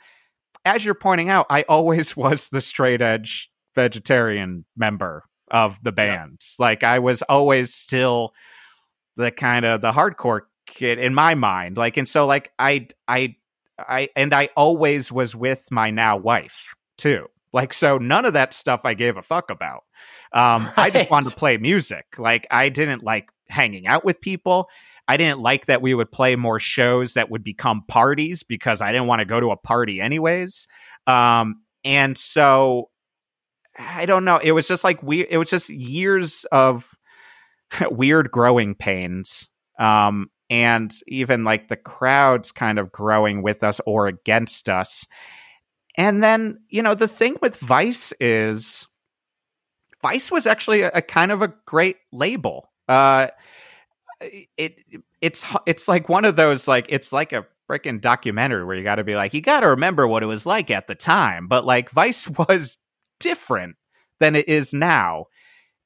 [0.66, 6.40] as you're pointing out, I always was the straight edge vegetarian member of the band.
[6.60, 8.34] Like I was always still
[9.16, 11.78] the kind of the hardcore kid in my mind.
[11.78, 13.36] Like and so like I I
[13.78, 17.28] I and I always was with my now wife too.
[17.52, 19.84] Like so none of that stuff I gave a fuck about.
[20.34, 20.74] Um right.
[20.78, 22.06] I just wanted to play music.
[22.18, 24.68] Like I didn't like hanging out with people.
[25.08, 28.92] I didn't like that we would play more shows that would become parties because I
[28.92, 30.68] didn't want to go to a party anyways.
[31.08, 32.90] Um and so
[33.80, 34.38] I don't know.
[34.38, 36.94] It was just like we it was just years of
[37.90, 39.50] weird growing pains.
[39.80, 45.06] Um and even like the crowds kind of growing with us or against us.
[45.96, 48.88] And then, you know, the thing with Vice is
[50.02, 52.72] Vice was actually a, a kind of a great label.
[52.88, 53.28] Uh,
[54.58, 54.80] it
[55.22, 58.96] it's it's like one of those like it's like a freaking documentary where you got
[58.96, 61.66] to be like you got to remember what it was like at the time, but
[61.66, 62.78] like Vice was
[63.20, 63.76] different
[64.20, 65.26] than it is now.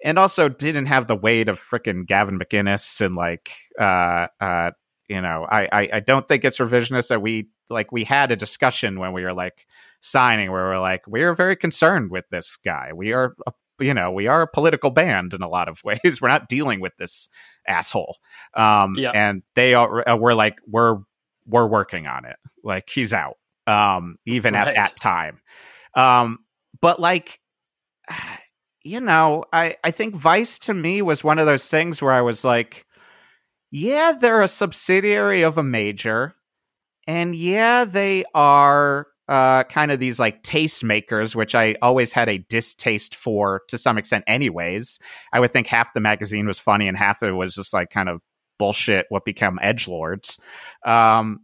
[0.03, 4.71] And also didn't have the weight of freaking Gavin McInnes and like uh uh
[5.07, 8.35] you know I, I I don't think it's revisionist that we like we had a
[8.35, 9.65] discussion when we were like
[10.01, 12.91] signing where we're like we are very concerned with this guy.
[12.93, 16.21] We are a, you know we are a political band in a lot of ways.
[16.21, 17.29] We're not dealing with this
[17.67, 18.17] asshole.
[18.53, 19.11] Um yeah.
[19.11, 20.97] and they are uh, we're like we're
[21.45, 22.35] we're working on it.
[22.63, 24.67] Like he's out um even right.
[24.67, 25.39] at that time.
[25.95, 26.39] Um
[26.83, 27.39] but like
[28.83, 32.19] you know, I, I think Vice to me was one of those things where I
[32.19, 32.85] was like,
[33.71, 36.35] yeah, they're a subsidiary of a major.
[37.07, 42.39] And yeah, they are uh, kind of these like tastemakers, which I always had a
[42.49, 44.99] distaste for to some extent, anyways.
[45.31, 47.89] I would think half the magazine was funny and half of it was just like
[47.89, 48.19] kind of
[48.59, 50.39] bullshit, what become edge lords.
[50.85, 51.39] Um,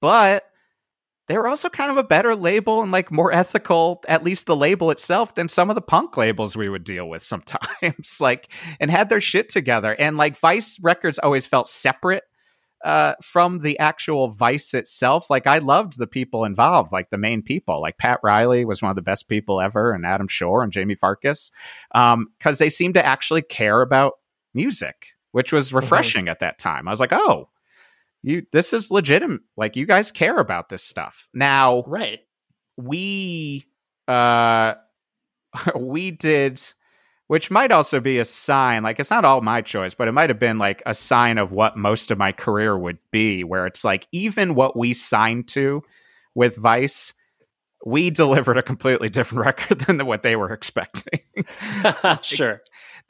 [0.00, 0.42] but
[1.28, 4.56] they were also kind of a better label and like more ethical, at least the
[4.56, 8.20] label itself, than some of the punk labels we would deal with sometimes.
[8.20, 9.92] like, and had their shit together.
[9.92, 12.24] And like Vice Records always felt separate
[12.84, 15.30] uh, from the actual Vice itself.
[15.30, 17.80] Like, I loved the people involved, like the main people.
[17.80, 20.96] Like Pat Riley was one of the best people ever, and Adam Shore and Jamie
[20.96, 21.52] Farkas,
[21.92, 22.26] because um,
[22.58, 24.14] they seemed to actually care about
[24.52, 25.76] music, which was mm-hmm.
[25.76, 26.30] refreshing mm-hmm.
[26.30, 26.88] at that time.
[26.88, 27.48] I was like, oh
[28.22, 31.28] you this is legitimate like you guys care about this stuff.
[31.34, 32.20] Now right.
[32.76, 33.64] we
[34.08, 34.74] uh
[35.76, 36.62] we did
[37.28, 40.30] which might also be a sign like it's not all my choice but it might
[40.30, 43.84] have been like a sign of what most of my career would be where it's
[43.84, 45.82] like even what we signed to
[46.34, 47.14] with vice
[47.84, 51.20] we delivered a completely different record than what they were expecting.
[52.02, 52.60] Like, sure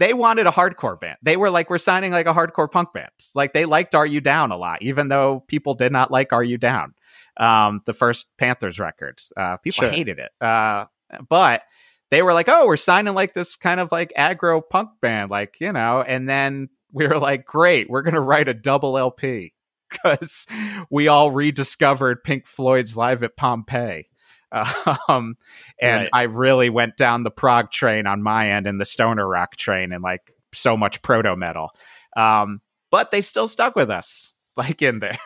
[0.03, 1.17] they wanted a hardcore band.
[1.23, 3.13] They were like, we're signing like a hardcore punk band.
[3.37, 6.43] Like they liked Are You Down a lot, even though people did not like Are
[6.43, 6.95] You Down,
[7.37, 9.21] um, the first Panthers record.
[9.37, 9.91] Uh, people sure.
[9.91, 10.33] hated it.
[10.45, 10.87] Uh,
[11.29, 11.63] but
[12.11, 15.61] they were like, oh, we're signing like this kind of like aggro punk band, like,
[15.61, 19.53] you know, and then we were like, great, we're going to write a double LP
[19.89, 20.47] because
[20.91, 24.09] we all rediscovered Pink Floyd's Live at Pompeii.
[25.09, 25.37] Um,
[25.81, 26.11] and right.
[26.13, 29.93] I really went down the prog train on my end and the stoner rock train
[29.93, 31.71] and like so much proto metal.
[32.17, 35.19] Um, but they still stuck with us, like in there.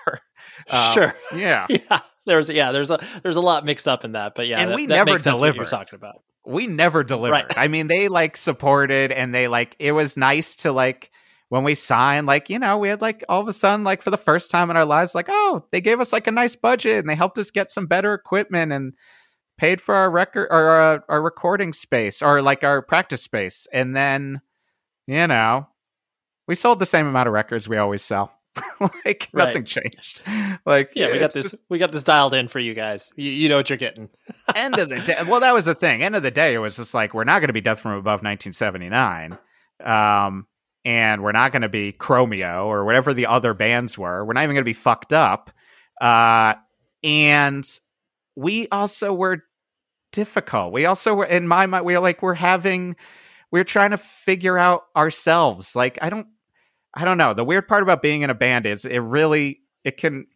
[0.70, 1.12] Um, sure.
[1.34, 1.66] Yeah.
[1.68, 2.00] yeah.
[2.24, 2.72] There's yeah.
[2.72, 4.60] There's a there's a lot mixed up in that, but yeah.
[4.60, 5.56] And that, we that never delivered.
[5.56, 6.22] you're talking about.
[6.44, 7.32] We never delivered.
[7.32, 7.58] Right.
[7.58, 11.10] I mean, they like supported and they like it was nice to like
[11.48, 14.10] when we signed, like, you know, we had like all of a sudden, like for
[14.10, 16.98] the first time in our lives, like, oh, they gave us like a nice budget
[16.98, 18.94] and they helped us get some better equipment and
[19.56, 23.66] paid for our record or our, our recording space or like our practice space.
[23.72, 24.40] And then,
[25.06, 25.68] you know,
[26.46, 28.38] we sold the same amount of records we always sell.
[28.80, 29.46] like right.
[29.46, 30.22] nothing changed.
[30.64, 31.50] Like yeah, we got this.
[31.52, 33.12] Just, we got this dialed in for you guys.
[33.14, 34.10] You, you know what you're getting.
[34.56, 35.14] end of the day.
[35.28, 36.02] Well, that was the thing.
[36.02, 37.92] End of the day, it was just like we're not going to be Death from
[37.92, 39.38] Above 1979,
[39.84, 40.46] um,
[40.84, 44.24] and we're not going to be Chromeo or whatever the other bands were.
[44.24, 45.52] We're not even going to be fucked up.
[46.00, 46.54] Uh,
[47.04, 47.64] and
[48.36, 49.42] we also were
[50.12, 50.72] difficult.
[50.72, 51.84] We also were in my mind.
[51.84, 52.96] We are like we're having.
[53.50, 55.74] We're trying to figure out ourselves.
[55.74, 56.28] Like I don't
[56.94, 57.34] I don't know.
[57.34, 60.26] The weird part about being in a band is it really it can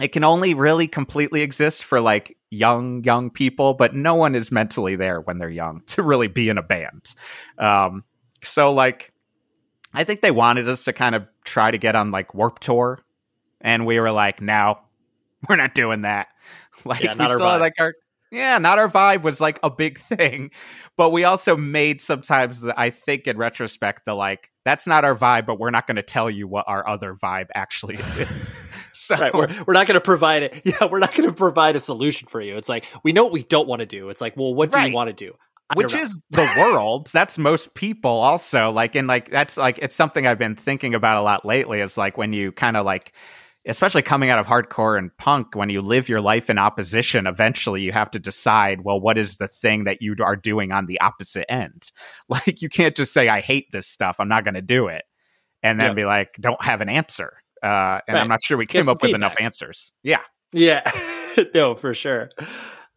[0.00, 4.52] it can only really completely exist for like young young people, but no one is
[4.52, 7.14] mentally there when they're young to really be in a band.
[7.58, 8.04] Um,
[8.42, 9.12] so like,
[9.92, 13.00] I think they wanted us to kind of try to get on like Warped Tour,
[13.60, 14.78] and we were like, no,
[15.48, 16.28] we're not doing that.
[16.84, 17.92] Like yeah, we still had like our
[18.32, 20.50] yeah, not our vibe was like a big thing,
[20.96, 25.16] but we also made sometimes the, I think in retrospect the like that's not our
[25.16, 28.60] vibe, but we're not going to tell you what our other vibe actually is.
[28.92, 30.60] so right, we're we're not going to provide it.
[30.64, 32.56] Yeah, we're not going to provide a solution for you.
[32.56, 34.08] It's like we know what we don't want to do.
[34.08, 34.88] It's like, well, what do right.
[34.88, 35.32] you want to do?
[35.74, 37.08] Which is the world.
[37.12, 41.16] That's most people also like and like that's like it's something I've been thinking about
[41.16, 43.12] a lot lately is like when you kind of like
[43.66, 47.82] especially coming out of hardcore and punk, when you live your life in opposition, eventually
[47.82, 51.00] you have to decide, well, what is the thing that you are doing on the
[51.00, 51.90] opposite end?
[52.28, 54.16] Like, you can't just say, I hate this stuff.
[54.20, 55.02] I'm not going to do it.
[55.62, 57.32] And then be like, don't have an answer.
[57.62, 58.20] Uh, and right.
[58.20, 59.92] I'm not sure we came up with enough answers.
[60.02, 60.20] Yeah.
[60.52, 60.88] Yeah.
[61.54, 62.30] no, for sure.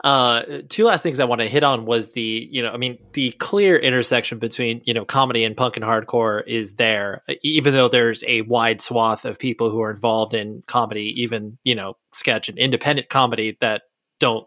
[0.04, 2.98] Uh, two last things I want to hit on was the, you know, I mean,
[3.14, 7.88] the clear intersection between, you know, comedy and punk and hardcore is there, even though
[7.88, 12.50] there's a wide swath of people who are involved in comedy, even, you know, sketch
[12.50, 13.84] and independent comedy that
[14.20, 14.46] don't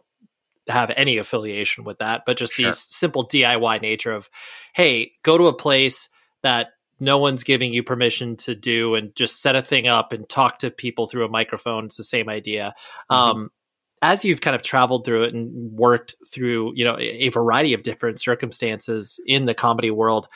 [0.68, 2.66] have any affiliation with that, but just sure.
[2.66, 4.28] these simple DIY nature of,
[4.74, 6.11] hey, go to a place
[6.42, 10.28] that no one's giving you permission to do and just set a thing up and
[10.28, 11.86] talk to people through a microphone.
[11.86, 12.74] It's the same idea.
[13.11, 13.14] Mm-hmm.
[13.14, 13.50] Um,
[14.03, 17.82] as you've kind of traveled through it and worked through, you know, a variety of
[17.82, 20.28] different circumstances in the comedy world,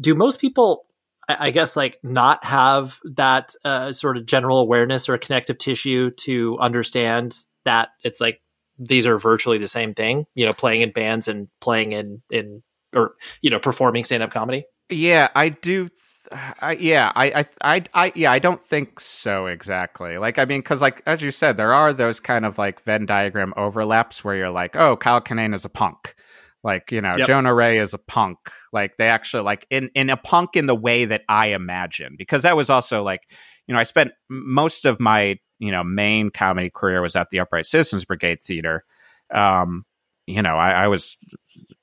[0.00, 0.86] do most people,
[1.28, 6.58] I guess, like not have that uh, sort of general awareness or connective tissue to
[6.58, 8.40] understand that it's like
[8.78, 12.62] these are virtually the same thing, you know, playing in bands and playing in in
[12.94, 14.64] or you know performing stand up comedy?
[14.88, 15.90] Yeah, I do
[16.32, 20.18] I, yeah, I, I, I, I, yeah, I don't think so exactly.
[20.18, 23.06] Like, I mean, because like as you said, there are those kind of like Venn
[23.06, 26.14] diagram overlaps where you're like, oh, Kyle Kinane is a punk,
[26.62, 27.26] like you know, yep.
[27.26, 28.38] Jonah Ray is a punk.
[28.72, 32.42] Like they actually like in in a punk in the way that I imagine, because
[32.42, 33.22] that was also like,
[33.66, 37.40] you know, I spent most of my you know main comedy career was at the
[37.40, 38.84] Upright Citizens Brigade Theater.
[39.32, 39.84] Um,
[40.26, 41.16] you know, I, I was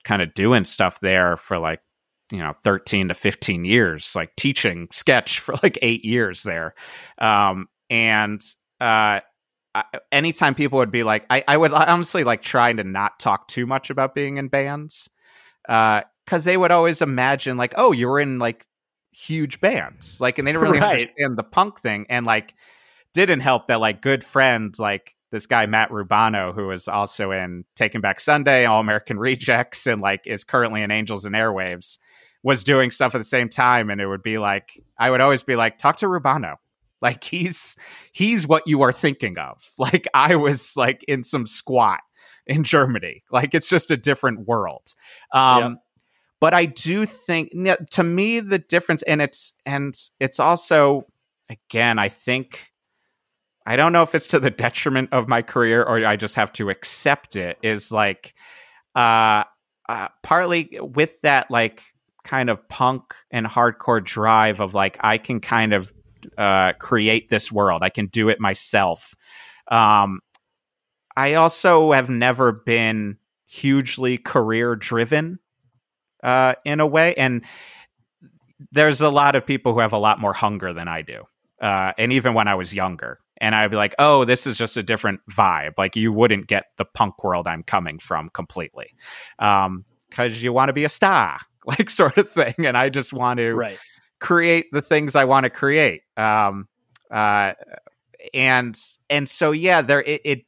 [0.03, 1.79] kind of doing stuff there for like
[2.31, 6.73] you know 13 to 15 years like teaching sketch for like eight years there
[7.17, 8.41] um, and
[8.81, 9.19] uh,
[9.73, 13.47] I, anytime people would be like I, I would honestly like trying to not talk
[13.47, 15.09] too much about being in bands
[15.67, 18.65] Uh, because uh, they would always imagine like oh you were in like
[19.11, 20.91] huge bands like and they didn't really right.
[20.91, 22.53] understand the punk thing and like
[23.13, 27.65] didn't help that like good friends like this guy Matt Rubano, who is also in
[27.75, 31.97] Taking Back Sunday, All American Rejects, and like is currently in Angels and Airwaves
[32.45, 35.41] was doing stuff at the same time and it would be like I would always
[35.41, 36.57] be like talk to Rubano.
[37.01, 37.75] Like he's
[38.11, 39.61] he's what you are thinking of.
[39.79, 42.01] Like I was like in some squat
[42.45, 43.23] in Germany.
[43.31, 44.93] Like it's just a different world.
[45.33, 45.69] Um yeah.
[46.39, 47.49] but I do think
[47.93, 51.07] to me the difference and it's and it's also
[51.49, 52.71] again I think
[53.65, 56.53] I don't know if it's to the detriment of my career or I just have
[56.53, 58.35] to accept it is like
[58.95, 59.43] uh,
[59.89, 61.81] uh partly with that like
[62.23, 65.93] kind of punk and hardcore drive of like I can kind of
[66.37, 67.81] uh, create this world.
[67.83, 69.15] I can do it myself.
[69.69, 70.19] Um,
[71.15, 75.39] I also have never been hugely career driven
[76.23, 77.45] uh, in a way, and
[78.71, 81.23] there's a lot of people who have a lot more hunger than I do.
[81.61, 84.77] Uh, and even when I was younger, and I'd be like, "Oh, this is just
[84.77, 85.73] a different vibe.
[85.77, 88.93] Like you wouldn't get the punk world I'm coming from completely,
[89.37, 89.83] because um,
[90.17, 92.53] you want to be a star, like sort of thing.
[92.59, 93.79] And I just want to right.
[94.19, 96.01] create the things I want to create.
[96.17, 96.67] Um,
[97.11, 97.53] uh,
[98.33, 98.79] and
[99.09, 100.41] and so yeah, there it, it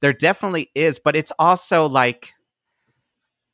[0.00, 2.30] there definitely is, but it's also like,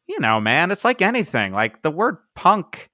[0.06, 1.52] you know, man, it's like anything.
[1.52, 2.90] Like the word punk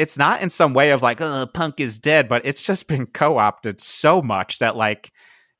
[0.00, 3.06] it's not in some way of like, oh, punk is dead, but it's just been
[3.06, 5.12] co opted so much that like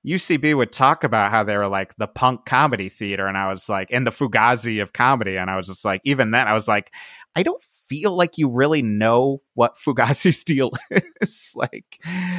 [0.07, 3.69] UCB would talk about how they were like the punk comedy theater, and I was
[3.69, 6.67] like, and the Fugazi of comedy, and I was just like, even then, I was
[6.67, 6.91] like,
[7.37, 10.71] I don't feel like you really know what Fugazi steel
[11.21, 11.53] is.
[11.55, 11.99] like,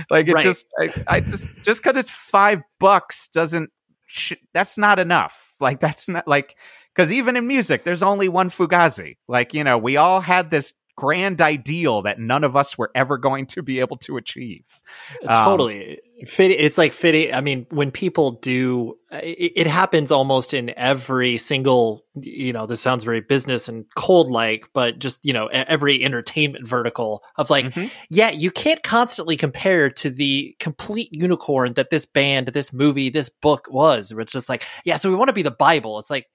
[0.10, 0.44] like it right.
[0.44, 3.70] just, I, I, just, just because it's five bucks doesn't.
[4.08, 5.56] Sh- that's not enough.
[5.62, 6.58] Like that's not like
[6.96, 9.14] because even in music, there's only one Fugazi.
[9.28, 13.18] Like you know, we all had this grand ideal that none of us were ever
[13.18, 14.84] going to be able to achieve.
[15.28, 15.94] Um, totally.
[15.94, 17.34] Um, it's like fitting.
[17.34, 22.82] I mean, when people do, it, it, happens almost in every single, you know, this
[22.82, 27.66] sounds very business and cold like, but just, you know, every entertainment vertical of like,
[27.66, 27.88] mm-hmm.
[28.12, 33.30] yeah, you can't constantly compare to the complete unicorn that this band, this movie, this
[33.30, 34.12] book was.
[34.12, 35.98] It's just like, yeah, so we want to be the Bible.
[35.98, 36.28] It's like,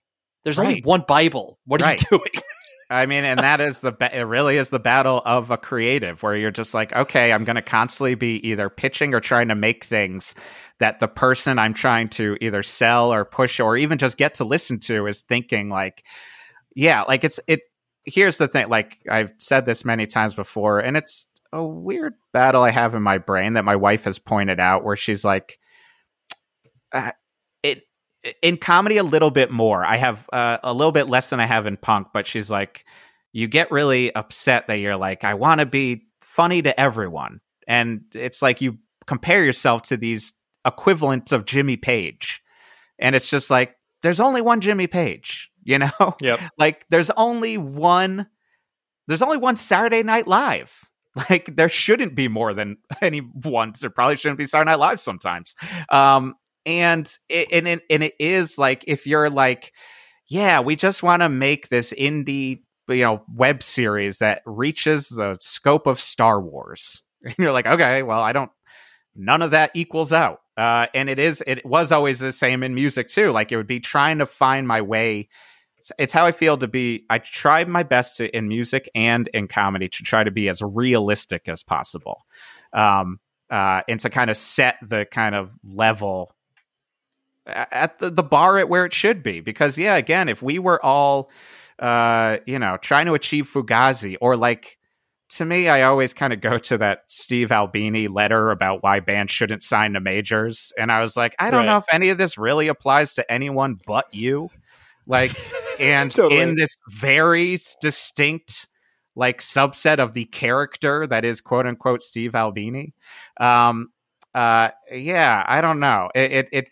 [0.43, 0.67] there's right.
[0.67, 1.61] only one Bible.
[1.67, 2.03] What are right.
[2.11, 2.43] you doing?
[2.89, 6.37] I mean, and that is the it really is the battle of a creative where
[6.37, 9.85] you're just like, okay, I'm going to constantly be either pitching or trying to make
[9.85, 10.37] things
[10.79, 14.45] that the person I'm trying to either sell or push or even just get to
[14.45, 16.05] listen to is thinking like,
[16.77, 17.61] yeah, like it's it.
[18.05, 22.63] Here's the thing, like I've said this many times before, and it's a weird battle
[22.63, 25.59] I have in my brain that my wife has pointed out, where she's like,
[26.93, 27.11] uh,
[28.43, 29.85] in comedy a little bit more.
[29.85, 32.85] I have uh, a little bit less than I have in punk, but she's like,
[33.33, 38.03] you get really upset that you're like, I want to be funny to everyone, and
[38.15, 40.33] it's like you compare yourself to these
[40.67, 42.43] equivalents of Jimmy Page.
[42.99, 46.15] And it's just like, there's only one Jimmy Page, you know?
[46.21, 46.41] Yep.
[46.59, 48.27] like there's only one
[49.09, 50.83] there's only one Saturday Night Live.
[51.31, 53.73] Like there shouldn't be more than any one.
[53.81, 55.57] There probably shouldn't be Saturday Night Live sometimes.
[55.89, 56.35] Um,
[56.67, 59.73] and it, and it, and it is like if you're like,
[60.29, 65.39] yeah, we just want to make this indie, you know, web series that reaches the
[65.41, 67.03] scope of Star Wars.
[67.25, 68.53] And you're like, okay, well, I don't.
[69.17, 70.43] None of that equals out.
[70.57, 71.43] Uh, and it is.
[71.45, 73.33] It was always the same in music too.
[73.33, 75.29] Like it would be trying to find my way
[75.99, 77.05] it's, how I feel to be.
[77.09, 80.63] I try my best to, in music and in comedy to try to be as
[80.63, 82.25] realistic as possible,
[82.73, 83.19] um,
[83.51, 86.35] uh, and to kind of set the kind of level
[87.47, 89.41] at the, the bar at where it should be.
[89.41, 91.31] Because yeah, again, if we were all,
[91.79, 94.79] uh, you know, trying to achieve Fugazi or like
[95.29, 99.33] to me, I always kind of go to that Steve Albini letter about why bands
[99.33, 100.73] shouldn't sign to majors.
[100.79, 101.67] And I was like, I don't right.
[101.67, 104.51] know if any of this really applies to anyone but you.
[105.07, 105.33] Like,
[105.81, 106.41] and totally.
[106.41, 108.69] in this very distinct
[109.17, 112.95] like subset of the character that is quote unquote Steve Albini.
[113.39, 113.89] Um,
[114.35, 116.11] uh, yeah, I don't know.
[116.15, 116.71] It, it, it, it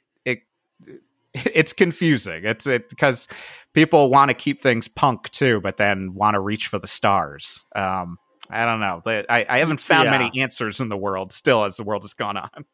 [1.55, 2.45] it's confusing.
[2.45, 3.29] It's it because
[3.73, 7.65] people want to keep things punk too, but then want to reach for the stars.
[7.75, 8.19] Um,
[8.51, 9.03] I don't know.
[9.07, 10.19] I, I haven't found yeah.
[10.19, 12.65] many answers in the world still as the world has gone on.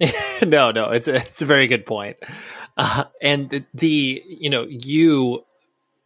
[0.46, 2.16] no, no, it's a, it's a very good point.
[2.76, 5.44] Uh, and the, the, you know, you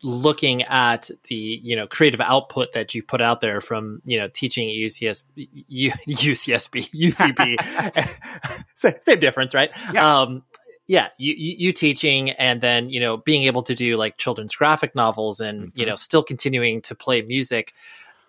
[0.03, 4.29] looking at the, you know, creative output that you've put out there from, you know,
[4.29, 9.75] teaching at UCS, U, UCSB, UCB, same difference, right?
[9.93, 10.21] Yeah.
[10.21, 10.43] Um,
[10.87, 14.95] yeah, you, you teaching and then, you know, being able to do like children's graphic
[14.95, 15.81] novels and, mm-hmm.
[15.81, 17.73] you know, still continuing to play music.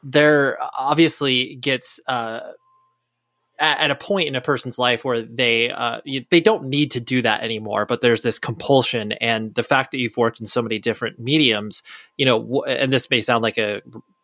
[0.03, 2.39] There obviously gets, uh,
[3.59, 7.21] at, a point in a person's life where they uh, they don't need to do
[7.23, 10.79] that anymore, but there's this compulsion, and the fact that you've worked in so many
[10.79, 11.81] different mediums,
[12.17, 13.81] you know, and this may sound like a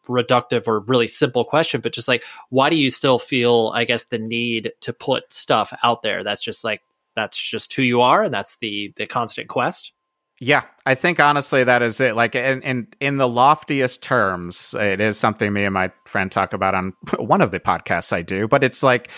[0.07, 4.03] reductive or really simple question, but just like, why do you still feel, I guess,
[4.03, 6.23] the need to put stuff out there?
[6.23, 6.83] That's just like
[7.15, 9.93] that's just who you are, and that's the the constant quest.
[10.39, 12.15] Yeah, I think honestly that is it.
[12.15, 16.53] Like, in, in in the loftiest terms, it is something me and my friend talk
[16.53, 18.47] about on one of the podcasts I do.
[18.47, 19.09] But it's like,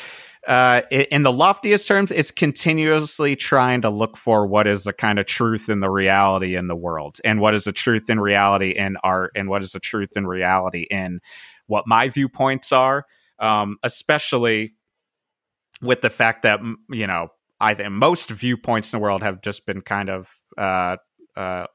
[0.48, 5.18] uh, in the loftiest terms, it's continuously trying to look for what is the kind
[5.18, 8.70] of truth in the reality in the world, and what is the truth in reality
[8.72, 11.22] in art, and what is the truth in reality in
[11.66, 13.06] what my viewpoints are,
[13.40, 14.76] um, especially
[15.82, 17.30] with the fact that you know
[17.60, 20.28] I think most viewpoints in the world have just been kind of
[20.58, 20.98] uh,
[21.36, 21.68] uh,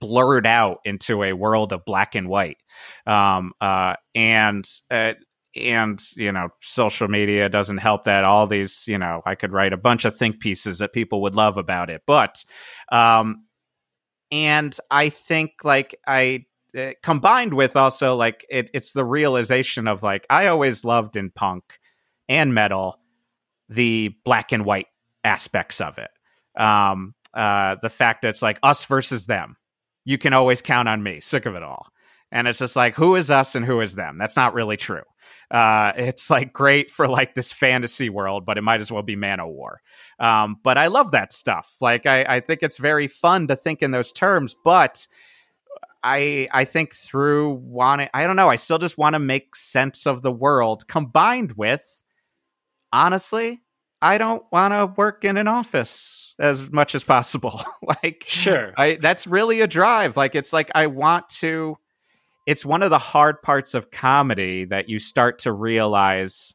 [0.00, 2.58] blurred out into a world of black and white.
[3.06, 5.14] Um, uh, and uh,
[5.54, 8.24] and you know, social media doesn't help that.
[8.24, 11.34] All these, you know, I could write a bunch of think pieces that people would
[11.34, 12.44] love about it, but
[12.90, 13.46] um,
[14.30, 20.02] and I think like I uh, combined with also like it, it's the realization of
[20.02, 21.64] like I always loved in punk
[22.28, 22.98] and metal
[23.68, 24.86] the black and white
[25.24, 26.10] aspects of it.
[26.60, 29.56] Um, uh, the fact that it's like us versus them.
[30.04, 31.20] You can always count on me.
[31.20, 31.86] Sick of it all.
[32.30, 34.16] And it's just like, who is us and who is them?
[34.18, 35.02] That's not really true.
[35.50, 39.16] Uh, it's like great for like this fantasy world, but it might as well be
[39.16, 39.76] Manowar.
[40.18, 41.76] Um, but I love that stuff.
[41.80, 45.06] Like, I, I think it's very fun to think in those terms, but
[46.02, 50.06] I I think through wanting I don't know, I still just want to make sense
[50.06, 52.02] of the world combined with
[52.92, 53.62] honestly,
[54.02, 57.62] I don't want to work in an office as much as possible.
[57.82, 60.16] like, sure, I that's really a drive.
[60.16, 61.78] Like, it's like I want to.
[62.44, 66.52] It's one of the hard parts of comedy that you start to realize,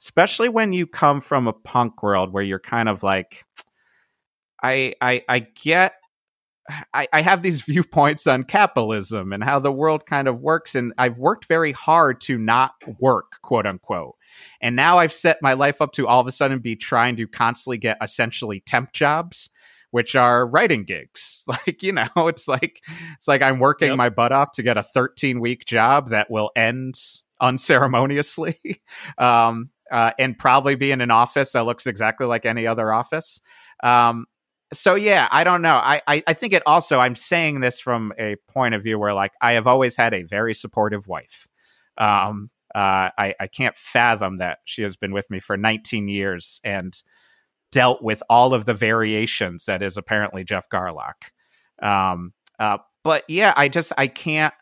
[0.00, 3.44] especially when you come from a punk world where you're kind of like,
[4.62, 5.94] I I I get
[6.92, 10.74] I, I, have these viewpoints on capitalism and how the world kind of works.
[10.74, 14.16] And I've worked very hard to not work, quote unquote.
[14.60, 17.28] And now I've set my life up to all of a sudden be trying to
[17.28, 19.50] constantly get essentially temp jobs,
[19.90, 21.42] which are writing gigs.
[21.66, 22.80] Like, you know, it's like
[23.14, 23.96] it's like I'm working yep.
[23.96, 26.94] my butt off to get a 13 week job that will end
[27.40, 28.56] unceremoniously.
[29.18, 33.40] um, uh, and probably be in an office that looks exactly like any other office.
[33.82, 34.26] Um,
[34.74, 35.76] so yeah, I don't know.
[35.76, 39.14] I, I, I think it also I'm saying this from a point of view where
[39.14, 41.48] like I have always had a very supportive wife.
[41.96, 46.60] Um, uh, I, I can't fathom that she has been with me for 19 years
[46.64, 46.92] and
[47.70, 51.30] dealt with all of the variations that is apparently Geoff Garlock.
[51.80, 54.54] Um, uh, but yeah, I just I can't.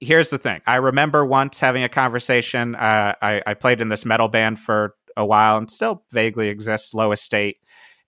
[0.00, 0.60] Here's the thing.
[0.66, 2.74] I remember once having a conversation.
[2.74, 6.94] Uh, I, I played in this metal band for a while and still vaguely exists,
[6.94, 7.58] Low Estate.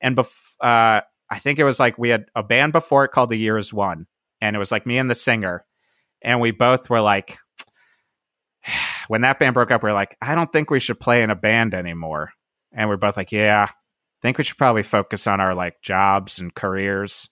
[0.00, 3.30] And bef- uh, I think it was like we had a band before it called
[3.30, 4.06] The Year Is One.
[4.40, 5.64] And it was like me and the singer.
[6.22, 7.36] And we both were like,
[9.08, 11.30] when that band broke up, we are like, I don't think we should play in
[11.30, 12.32] a band anymore.
[12.72, 13.74] And we're both like, yeah, I
[14.22, 17.28] think we should probably focus on our like jobs and careers.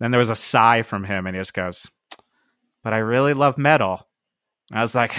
[0.00, 1.90] Then there was a sigh from him and he just goes,
[2.82, 4.06] but I really love metal.
[4.72, 5.12] I was like,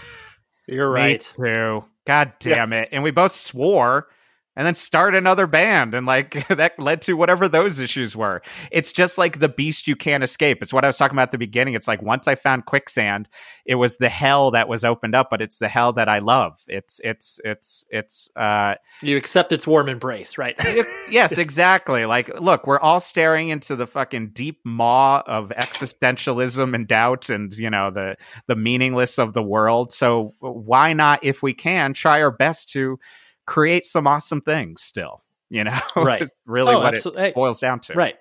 [0.68, 1.20] You're right.
[1.20, 1.84] too.
[2.06, 2.88] God damn it.
[2.92, 4.08] And we both swore
[4.56, 8.42] and then start another band and like that led to whatever those issues were.
[8.72, 10.62] It's just like the beast you can't escape.
[10.62, 11.74] It's what i was talking about at the beginning.
[11.74, 13.28] It's like once i found quicksand
[13.66, 16.58] it was the hell that was opened up but it's the hell that i love.
[16.68, 20.56] It's it's it's it's uh you accept its warm embrace right?
[20.76, 22.06] It, yes exactly.
[22.06, 27.54] Like look we're all staring into the fucking deep maw of existentialism and doubt and
[27.54, 29.92] you know the the meaningless of the world.
[29.92, 32.98] So why not if we can try our best to
[33.46, 35.22] create some awesome things still.
[35.48, 36.22] You know, right?
[36.22, 37.24] it's really oh, what absolutely.
[37.26, 37.94] it boils down to.
[37.94, 38.16] Right,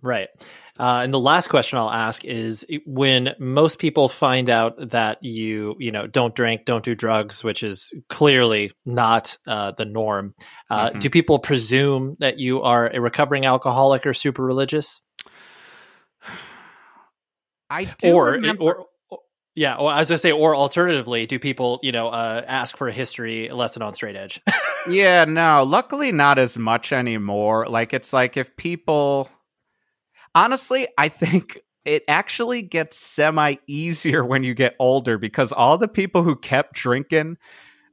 [0.00, 0.28] right.
[0.78, 5.76] Uh, and the last question I'll ask is: when most people find out that you,
[5.78, 10.34] you know, don't drink, don't do drugs, which is clearly not uh, the norm,
[10.70, 10.98] uh, mm-hmm.
[10.98, 15.02] do people presume that you are a recovering alcoholic or super religious?
[17.68, 18.86] I do or, remember- or
[19.54, 22.92] yeah, well, I was say, or alternatively, do people, you know, uh, ask for a
[22.92, 24.40] history lesson on straight edge?
[24.88, 25.64] yeah, no.
[25.64, 27.66] Luckily, not as much anymore.
[27.68, 29.30] Like, it's like if people,
[30.34, 35.88] honestly, I think it actually gets semi easier when you get older because all the
[35.88, 37.38] people who kept drinking,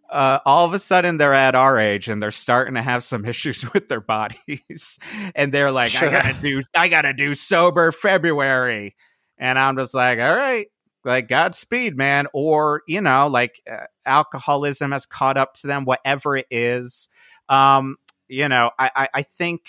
[0.10, 3.26] uh, all of a sudden they're at our age and they're starting to have some
[3.26, 5.00] issues with their bodies,
[5.36, 6.10] and they're like, sure.
[6.10, 8.96] I gotta do, I gotta do sober February,
[9.38, 10.68] and I'm just like, all right
[11.06, 12.28] like Godspeed, man.
[12.34, 17.10] Or, you know, like uh, alcoholism has caught up to them, whatever it is.
[17.47, 17.97] Um,
[18.28, 19.62] you know, I, I, I think,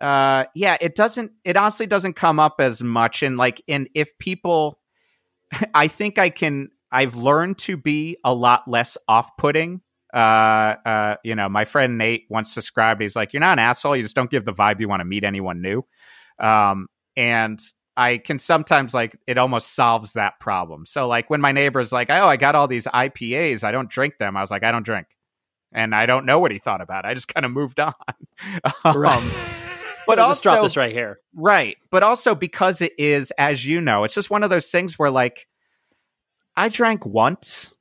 [0.00, 3.22] uh, yeah, it doesn't, it honestly doesn't come up as much.
[3.22, 4.80] And like, and if people,
[5.74, 9.82] I think I can, I've learned to be a lot less off putting.
[10.14, 13.94] Uh, uh, you know, my friend Nate once described, he's like, you're not an asshole.
[13.94, 15.84] You just don't give the vibe you want to meet anyone new.
[16.38, 17.60] Um, and
[17.98, 20.86] I can sometimes like it almost solves that problem.
[20.86, 24.18] So like when my neighbor's like, "Oh, I got all these IPAs, I don't drink
[24.18, 25.08] them." I was like, "I don't drink."
[25.72, 27.08] And I don't know what he thought about it.
[27.08, 27.92] I just kind of moved on.
[28.84, 29.38] um, right.
[30.06, 31.18] But also, just drop this right here.
[31.34, 31.76] Right.
[31.90, 35.10] But also because it is, as you know, it's just one of those things where
[35.10, 35.48] like
[36.56, 37.74] I drank once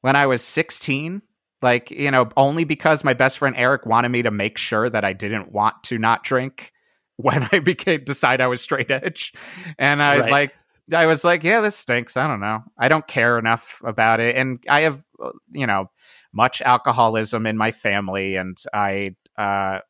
[0.00, 1.22] when I was 16
[1.62, 5.04] like you know only because my best friend eric wanted me to make sure that
[5.04, 6.72] i didn't want to not drink
[7.16, 9.32] when I became decide I was straight edge,
[9.78, 10.30] and I right.
[10.30, 10.54] like
[10.92, 12.16] I was like, yeah, this stinks.
[12.16, 12.62] I don't know.
[12.78, 15.90] I don't care enough about it, and I have uh, you know
[16.32, 19.80] much alcoholism in my family, and I uh,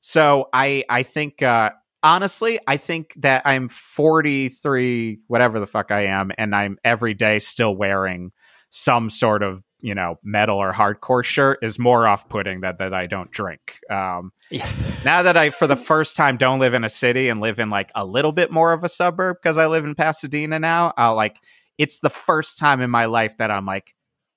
[0.00, 1.70] so I I think uh,
[2.02, 7.38] honestly, I think that I'm 43, whatever the fuck I am, and I'm every day
[7.38, 8.32] still wearing
[8.70, 13.06] some sort of you know metal or hardcore shirt is more off-putting that that I
[13.06, 13.76] don't drink.
[13.90, 14.32] Um,
[15.04, 17.68] now that I for the first time don't live in a city and live in
[17.68, 21.16] like a little bit more of a suburb because I live in Pasadena now, I'll
[21.16, 21.36] like
[21.78, 23.94] it's the first time in my life that I'm like,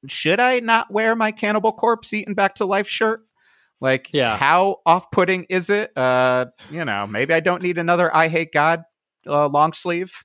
[0.08, 3.22] should I not wear my Cannibal Corpse eaten back to life shirt?
[3.82, 4.38] Like, yeah.
[4.38, 5.96] how off-putting is it?
[5.98, 8.84] Uh, you know, maybe I don't need another I hate God
[9.28, 10.24] uh, long sleeve.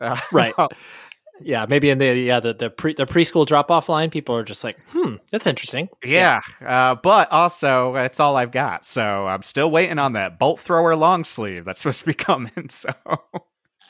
[0.00, 0.54] Uh, right.
[1.40, 4.44] Yeah, maybe in the yeah the the, pre, the preschool drop off line, people are
[4.44, 5.88] just like, hmm, that's interesting.
[6.04, 6.90] Yeah, yeah.
[6.90, 10.96] Uh, but also it's all I've got, so I'm still waiting on that bolt thrower
[10.96, 12.68] long sleeve that's supposed to be coming.
[12.68, 12.90] So,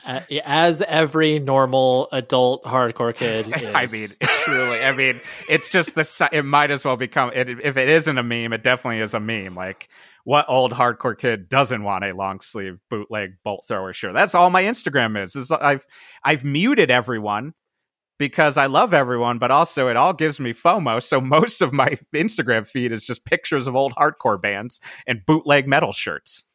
[0.04, 3.52] uh, as every normal adult hardcore kid, is.
[3.74, 5.14] I mean, truly, I mean,
[5.48, 8.62] it's just the it might as well become it, if it isn't a meme, it
[8.62, 9.54] definitely is a meme.
[9.54, 9.88] Like
[10.26, 14.12] what old hardcore kid doesn't want a long sleeve bootleg bolt thrower shirt?
[14.12, 15.36] That's all my Instagram is.
[15.36, 15.86] is I've
[16.24, 17.52] I've muted everyone
[18.18, 21.00] because I love everyone, but also it all gives me FOMO.
[21.00, 25.68] So most of my Instagram feed is just pictures of old hardcore bands and bootleg
[25.68, 26.48] metal shirts.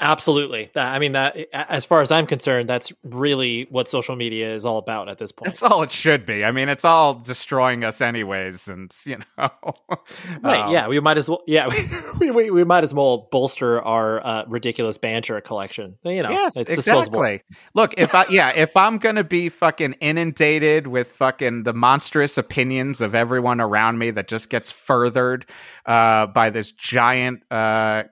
[0.00, 0.70] Absolutely.
[0.74, 4.78] I mean, that as far as I'm concerned, that's really what social media is all
[4.78, 5.46] about at this point.
[5.46, 6.44] That's all it should be.
[6.44, 9.50] I mean, it's all destroying us, anyways, and you know,
[10.42, 10.66] right?
[10.66, 11.42] Um, yeah, we might as well.
[11.46, 11.68] Yeah,
[12.20, 15.96] we, we, we might as well bolster our uh, ridiculous banter collection.
[16.02, 17.42] You know, yes, it's exactly.
[17.74, 23.00] Look, if I yeah, if I'm gonna be fucking inundated with fucking the monstrous opinions
[23.00, 25.46] of everyone around me that just gets furthered
[25.84, 28.04] uh, by this giant uh,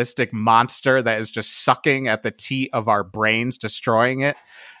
[0.00, 4.36] capitalistic monster that is just sucking at the tea of our brains, destroying it.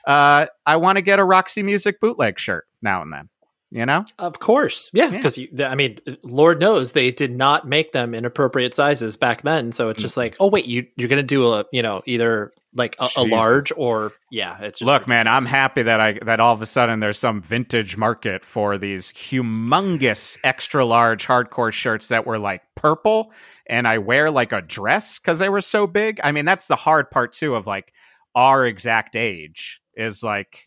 [0.06, 3.28] Uh, I want to get a Roxy Music bootleg shirt now and then.
[3.72, 5.10] You know, of course, yeah.
[5.10, 5.70] Because yeah.
[5.70, 9.70] I mean, Lord knows they did not make them in appropriate sizes back then.
[9.70, 12.96] So it's just like, oh wait, you you're gonna do a you know either like
[12.98, 14.56] a, a large or yeah.
[14.60, 15.06] It's look, ridiculous.
[15.06, 15.28] man.
[15.28, 19.12] I'm happy that I that all of a sudden there's some vintage market for these
[19.12, 23.30] humongous extra large hardcore shirts that were like purple,
[23.70, 26.20] and I wear like a dress because they were so big.
[26.22, 27.94] I mean, that's the hard part too of like
[28.34, 30.66] our exact age is like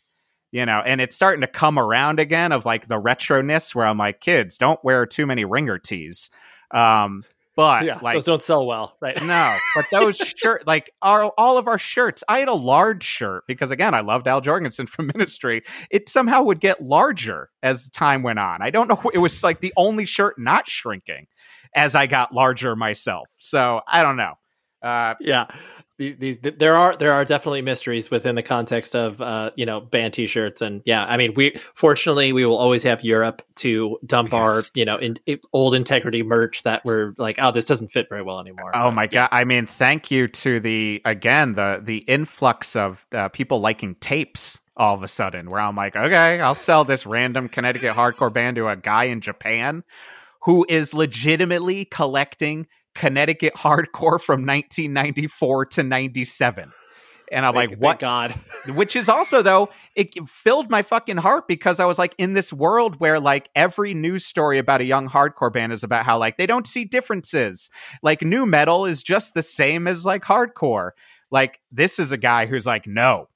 [0.51, 3.97] you know, and it's starting to come around again of like the retroness where I'm
[3.97, 6.29] like, kids, don't wear too many ringer tees.
[6.69, 7.23] Um,
[7.55, 9.19] but yeah, like those don't sell well, right?
[9.23, 12.23] No, but those shirt, like our all of our shirts.
[12.29, 15.63] I had a large shirt because again, I loved Al Jourgensen from Ministry.
[15.91, 18.61] It somehow would get larger as time went on.
[18.61, 19.11] I don't know.
[19.13, 21.27] It was like the only shirt not shrinking
[21.75, 23.29] as I got larger myself.
[23.39, 24.33] So I don't know.
[24.81, 25.47] Uh, yeah,
[25.97, 29.79] these, these, there are there are definitely mysteries within the context of uh, you know
[29.79, 34.33] band t-shirts and yeah I mean we fortunately we will always have Europe to dump
[34.33, 34.39] yes.
[34.39, 38.09] our you know in, in, old integrity merch that we're like oh this doesn't fit
[38.09, 38.71] very well anymore.
[38.73, 39.09] Oh but, my yeah.
[39.09, 39.29] god!
[39.31, 44.59] I mean thank you to the again the the influx of uh, people liking tapes
[44.75, 48.57] all of a sudden where I'm like okay I'll sell this random Connecticut hardcore band
[48.57, 49.83] to a guy in Japan
[50.43, 56.71] who is legitimately collecting Connecticut hardcore from 1994 to 97.
[57.31, 57.99] And I'm thank, like, what?
[57.99, 58.31] God.
[58.75, 62.53] Which is also, though, it filled my fucking heart because I was like, in this
[62.53, 66.37] world where like every news story about a young hardcore band is about how like
[66.37, 67.71] they don't see differences.
[68.03, 70.91] Like nu metal is just the same as like hardcore.
[71.31, 73.27] Like this is a guy who's like, no,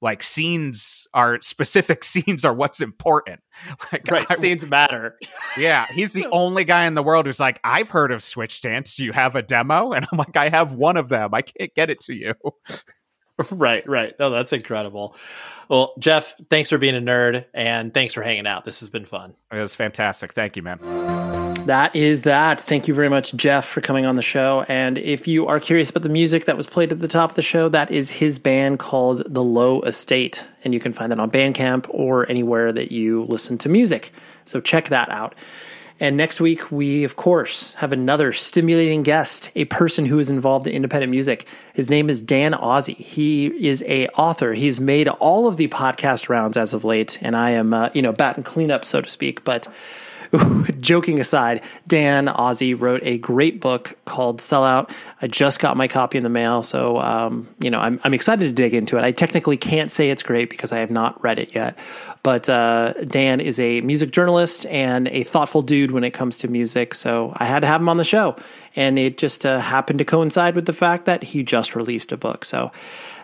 [0.00, 3.40] like scenes are specific scenes are what's important.
[3.92, 5.18] Like right, I, scenes matter.
[5.58, 8.94] Yeah, he's the only guy in the world who's like, I've heard of Switch Dance.
[8.94, 9.92] Do you have a demo?
[9.92, 11.34] And I'm like, I have one of them.
[11.34, 12.34] I can't get it to you.
[13.50, 14.14] right, right.
[14.20, 15.16] No, that's incredible.
[15.68, 18.64] Well, Geoff, thanks for being a nerd and thanks for hanging out.
[18.64, 19.34] This has been fun.
[19.52, 20.34] It was fantastic.
[20.34, 22.60] Thank you, man that is that.
[22.60, 24.64] Thank you very much, Geoff, for coming on the show.
[24.68, 27.36] And if you are curious about the music that was played at the top of
[27.36, 30.46] the show, that is his band called The Low Estate.
[30.64, 34.12] And you can find that on Bandcamp or anywhere that you listen to music.
[34.46, 35.34] So check that out.
[36.00, 40.66] And next week, we, of course, have another stimulating guest, a person who is involved
[40.66, 41.46] in independent music.
[41.74, 42.96] His name is Dan Ozzi.
[42.96, 44.54] He is a author.
[44.54, 48.00] He's made all of the podcast rounds as of late, and I am, uh, you
[48.00, 49.44] know, batting cleanup, so to speak.
[49.44, 49.68] But
[50.80, 54.90] joking aside, Dan Ozzi wrote a great book called Sellout.
[55.22, 58.44] I just got my copy in the mail, so um, you know I'm I'm excited
[58.44, 59.04] to dig into it.
[59.04, 61.78] I technically can't say it's great because I have not read it yet,
[62.22, 66.48] but uh, Dan is a music journalist and a thoughtful dude when it comes to
[66.48, 68.36] music, so I had to have him on the show,
[68.76, 72.16] and it just uh, happened to coincide with the fact that he just released a
[72.16, 72.44] book.
[72.44, 72.70] So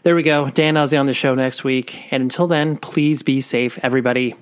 [0.04, 0.50] there we go.
[0.50, 4.34] Dan Ozzi on the show next week, and until then, please be safe, everybody.